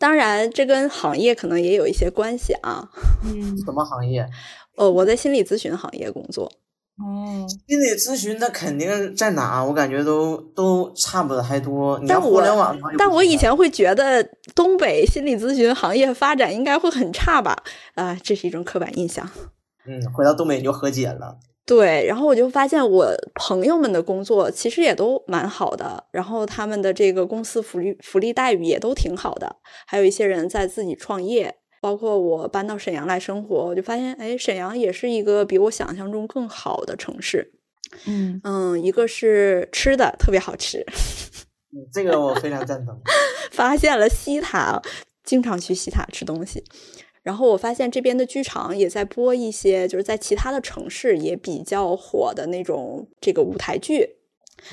[0.02, 2.90] 当然，这跟行业可能也有一些关系啊。
[3.24, 4.28] 嗯，什么行业？
[4.74, 6.50] 哦， 我在心理咨询行业工作。
[6.98, 9.64] 哦，心理咨询那肯定在哪？
[9.64, 12.02] 我感觉都都差不太多。
[12.08, 17.56] 但互联网，但我以前会觉得东北心理咨询行业发展应该会很差吧？
[17.94, 19.24] 啊，这是一种刻板印象。
[19.86, 21.38] 嗯，回到东北就和解了。
[21.64, 29.56] 对，然后我就发现我朋友们的工作其实也都蛮好的，然后他们的这个公司福利福利待遇也都挺好的，
[29.86, 37.52] 还有一些人在自己创业，包括我搬到沈阳来生活，我就发现，哎，沈阳也是一个比我想象中更好的城市。
[38.06, 40.84] 嗯嗯，一个是吃的特别好吃，
[41.92, 43.00] 这个我非常赞同。
[43.52, 44.82] 发现了西塔，
[45.22, 46.64] 经常去西塔吃东西。
[47.22, 54.16] 然后我发现这边的剧场也在播一些，就是在其他的城市也比较火的那种这个舞台剧，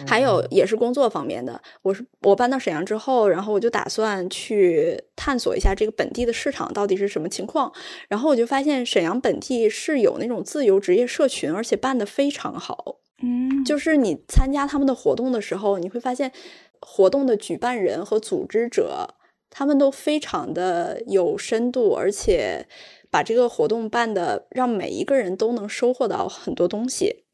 [0.08, 1.62] 还有也是工作方面的。
[1.84, 7.72] 我是我搬到沈阳之后，然后我就打算去探索一下这个本地的市场到底是什么情况。
[8.08, 12.98] 然后我就发现沈阳本地是有那种自由职业社群，而且办的非常好。
[13.22, 16.32] 嗯，就是你参加他们的活动的时候，你会发现
[16.80, 19.16] 活动的举办人和组织者。
[19.50, 22.68] 他们都非常的有深度，而且
[23.10, 27.26] 把这个活动办的让每一个人都能收获到很多东西。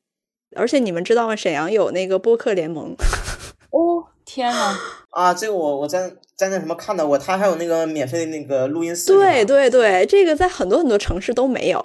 [0.56, 1.36] 而且你们知道吗？
[1.36, 2.96] 沈阳有那个播客联盟。
[3.72, 4.78] 哦，天呐！
[5.12, 9.08] 啊，这个我我在在那什么看到过，他还有那个免费的那个录音室。
[9.08, 11.82] 对对对，这个在很多很多城市都没有，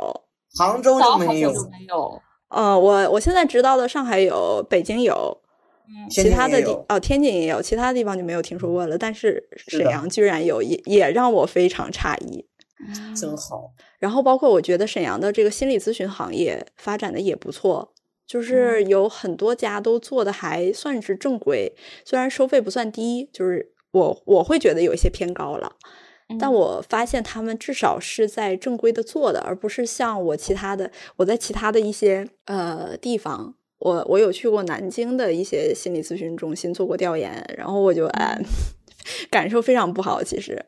[0.56, 1.50] 杭州就没有。
[1.50, 2.22] 没有。
[2.48, 5.36] 嗯，我我现在知道的，上海有，北京有。
[6.10, 8.96] 其他的地哦，天津也有，其他地方就没有听说过了。
[8.96, 12.46] 但是沈阳居然有，也也让我非常诧异。
[13.14, 13.72] 真好。
[13.98, 17.92] 然后包括我觉得沈阳的这个心理咨询行业发展的也不错，
[18.26, 21.74] 就是有很多家都做的还算是正规，
[22.04, 25.72] 虽然收费不算低，就是我我会觉得有一些偏高了。
[26.38, 33.56] 但我发现他们至少是在正规的做的，而不是像我其他的我在其他的一些呃地方。
[33.80, 38.38] 我我有去过南京的一些心理咨询中心做过调研，然后我就哎，
[39.30, 40.22] 感受非常不好。
[40.22, 40.66] 其实，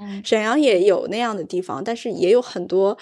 [0.00, 2.98] 嗯沈阳也有那样的地方，但是也有很多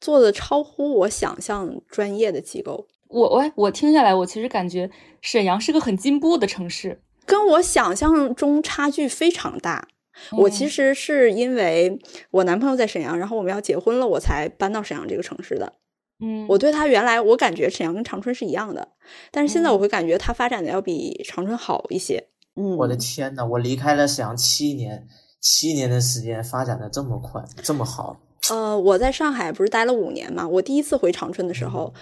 [0.00, 2.86] 做的超乎我想象专业的机构。
[3.08, 9.88] 我我我听下来，我其实感觉沈阳是个很进步的城市，跟我想象中差距非常大。
[10.32, 11.98] 我其实是因为
[12.30, 15.72] 我男朋友在沈阳，然后我们要结婚了，我才搬到沈阳这个城市的。
[16.20, 18.88] 嗯，我对他原来我感觉沈阳跟长春是一样的，
[19.30, 22.28] 但是现在我会感觉它发展的要比长春好一些。
[22.54, 25.06] 嗯，我的天呐，我离开了沈阳七年，
[25.40, 28.18] 七年的时间发展的这么快，这么好。
[28.48, 31.92] 呃，我在上海不是待了五年嘛，我第一次回长春的时候，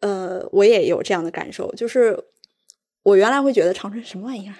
[0.00, 2.18] 呃，我也有这样的感受，就是
[3.04, 4.54] 我原来会觉得长春什么玩意儿。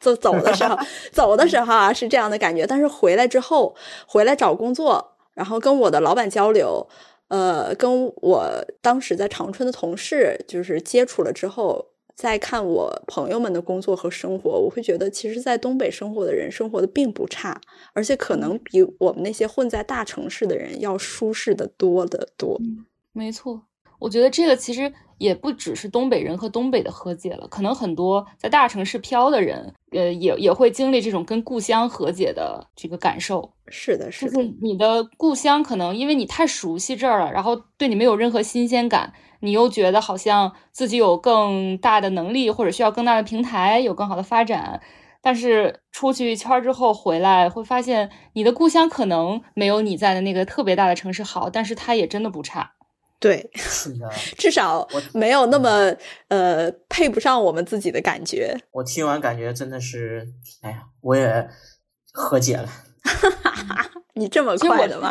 [0.00, 0.78] 走走的时候，
[1.10, 3.74] 走的时候啊是这样的感觉，但是回来之后，
[4.06, 6.86] 回来找工作，然后跟我的老板交流，
[7.28, 17.60] 呃，跟我当时在长春的同事就是接触了之后，再看我朋友们的工作和生活，我会觉得其实，在东北生活的人生活的并不差，
[17.92, 22.60] 而且可能比我们那些混在大城市的人要舒适的多得多。
[23.12, 23.62] 没错，
[24.04, 33.50] 我觉得这个其实也不只是东北人和东北的和解了，可能很多在大城市飘的人，呃，也也会经历这种跟故乡和解的这个感受。
[33.68, 44.82] 是的，是的，就是你的故乡可能因为你太熟悉这儿了，然后对你没有任何新鲜感，你又觉得好像自己有更大的能力或者需要更大的平台，有更好的发展。
[45.22, 52.72] 但是出去一圈之后回来，会发现你的故乡可能没有你在的那个特别大的城市好，但是它也真的不差。
[53.24, 54.06] 对，是的，
[54.36, 55.90] 至少没有那么
[56.28, 58.54] 呃配不上我们自己的感觉。
[58.70, 60.28] 我听完感觉真的是，
[60.60, 61.48] 哎呀，我也
[62.12, 62.68] 和解了。
[64.12, 65.10] 你这么快的吗？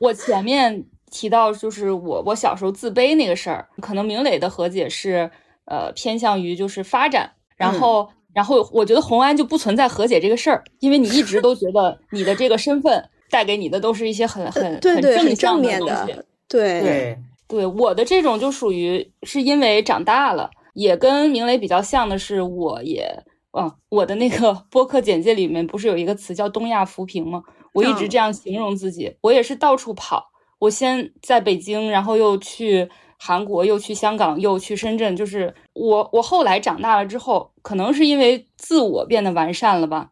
[0.00, 5.30] 我前面提到就是我我小时候自卑那个事儿，可能明磊的和解是
[5.64, 16.06] 呃偏向于就是发展，然后、嗯、然后我觉得红安就不存在和解这个事儿，因为你一直都觉得你的这个身份带给你的都是一些很很对对很正面的
[16.46, 17.18] 对对
[17.50, 27.42] 对，我的这种就属于是因为长大了，也跟明磊比较像的是，我也啊，我的那个 播客简介里面不是有一个词叫东亚扶贫吗？
[27.74, 30.30] 我一直这样形容自己，嗯、我也是到处跑，
[30.60, 32.88] 我先在北京，然后又去
[33.18, 40.10] 韩国，又去香港，又去深圳，就是我我后来长大了之后，可能是因为自我变得完善了吧。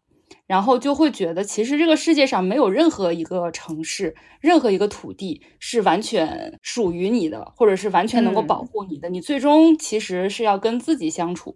[0.48, 9.10] 然后就会觉得，其实这个世界上没有任何一个城市、任何一个土地是完全属于你的，或者是完全能够保护你的。
[9.10, 11.54] 嗯、你最终其实是要跟自己相处，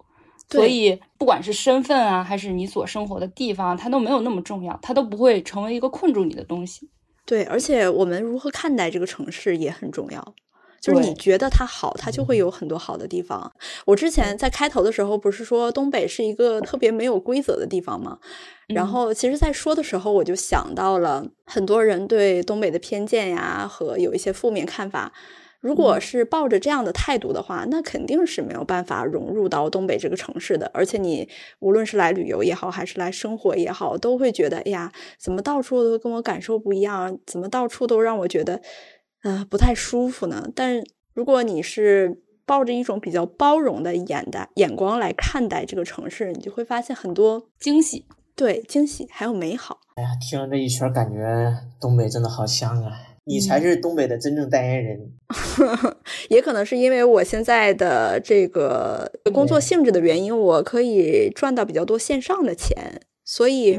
[0.50, 6.90] 所以不管是身份啊，还是你所生活的地方，它都没有那么重要，它都不会成为一个困住你的东西。
[7.24, 10.34] 对，而且我们如何看待这个城市也很重要。
[10.82, 13.50] 就是你觉得它好，它就会有很多好的地方。
[13.86, 18.18] 我之前在开头的时候不是说东北是一个特别没有规则的地方吗？
[18.66, 25.12] 然后其实，在说的时候，我就想到了很多人对东北的偏见呀，和有一些负面看法。
[25.60, 30.68] 如果是抱着这样的态度的话，那肯定是没有办法融入到东北这个城市的。
[30.74, 31.28] 而且你
[31.60, 37.16] 无论是来旅游也好，还是来生活也好，都会觉得，哎呀，怎么到处都跟我感受不一样？
[37.24, 38.60] 怎么到处都让我觉得。
[39.22, 40.48] 呃，不太舒服呢。
[40.54, 40.82] 但
[41.14, 48.04] 如果你是抱着一种比较包容的眼的眼光来看待这个城市，你就会发现很多惊喜，
[48.34, 49.80] 对惊喜还有美好。
[49.94, 52.92] 哎呀，听了这一圈，感觉东北真的好香啊！
[53.24, 54.98] 你才是东北的真正代言人。
[55.28, 55.96] 嗯、
[56.28, 63.78] 也可能是因为我现在的这个工作性质的原因，我可以赚到比较多线上的钱，所以。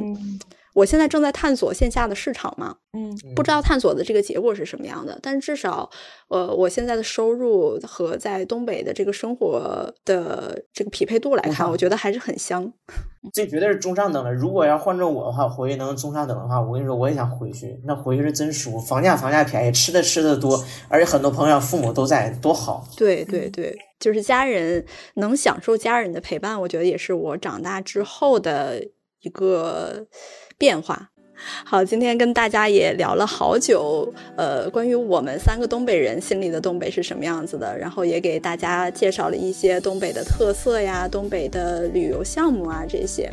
[0.74, 5.88] 嗯我现在正在探索线下的市场嘛，嗯，不知道探索的这个结果是什么样的，但是至少，
[6.30, 12.74] 呃，我现在的收入和在东北的这个生活的这个匹配度来看，我觉得还是很香。
[13.32, 14.34] 这绝对是中上等的。
[14.34, 17.80] 如果要换成我的话，回去能中上等的话，我跟你说，我也想回去。
[17.86, 22.84] 那回去是真舒服，房价房价便宜，吃的吃的多，而且很多朋友父母都在，多好。
[22.98, 24.84] 对对对，就是家人
[25.16, 28.84] 能享受家人的陪伴，我觉得也是我长大之后的
[29.22, 30.08] 一个。
[30.58, 31.10] 变化，
[31.66, 43.30] 好，今天跟大家也聊了好久，呃，关于我们三个东北人心里的东北是什么样子的，然后也给大家介绍了一些东北的特色呀、东北的旅游项目啊这些，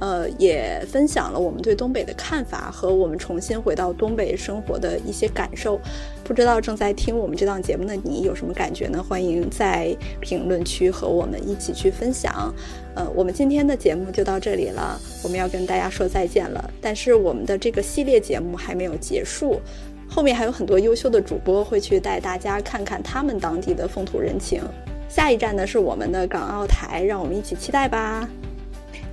[0.00, 5.80] 呃，也分享了我们对东北的看法和我们重新回到东北生活的一些感受。
[6.22, 9.02] 不知道正在听我们这档节目的你有什么感觉呢？
[9.02, 12.52] 欢迎在评论区和我们一起去分享。
[12.94, 16.70] 呃，我们今天的节目就到这里了，我们要跟大家说再见了。
[16.80, 19.60] 但是我们的这个系列节目还没有结束，
[20.08, 24.62] 后面还有很多优秀的主播会去带大家看看他们当地的风土人情。
[25.08, 28.28] 下一站呢是我们的港澳台，让我们一起期待吧。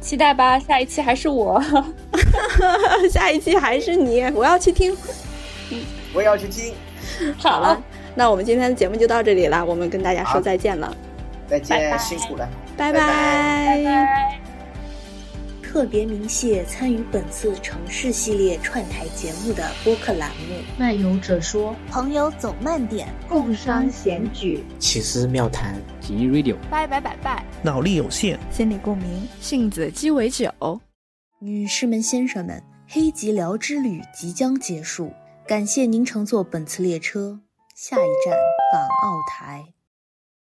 [0.02, 1.64] 期待吧，下一期还是我，
[3.10, 4.98] 下一期还是你，我要去听，
[5.70, 5.80] 嗯。
[6.14, 6.74] 我也要去听。
[7.38, 7.62] 好。
[7.62, 7.82] 了，
[8.16, 10.94] 那我们今天的节目就到这里了，我们跟大家说再见了，
[11.48, 14.41] 再见，辛苦了，拜拜。
[15.72, 20.62] 特别鸣谢参与本次城市系列串台节目的播客栏目。
[20.78, 30.52] 漫游者说，朋友走慢点，共商闲举，奇思妙谈，锦衣 Radio，拜拜拜拜，脑力有限，心理共鸣，杏子鸡尾酒。
[31.40, 35.10] 女士们、先生们，黑吉辽之旅即将结束，
[35.48, 37.40] 感谢您乘坐本次列车，
[37.78, 38.36] 下一站
[38.74, 39.64] 港澳台。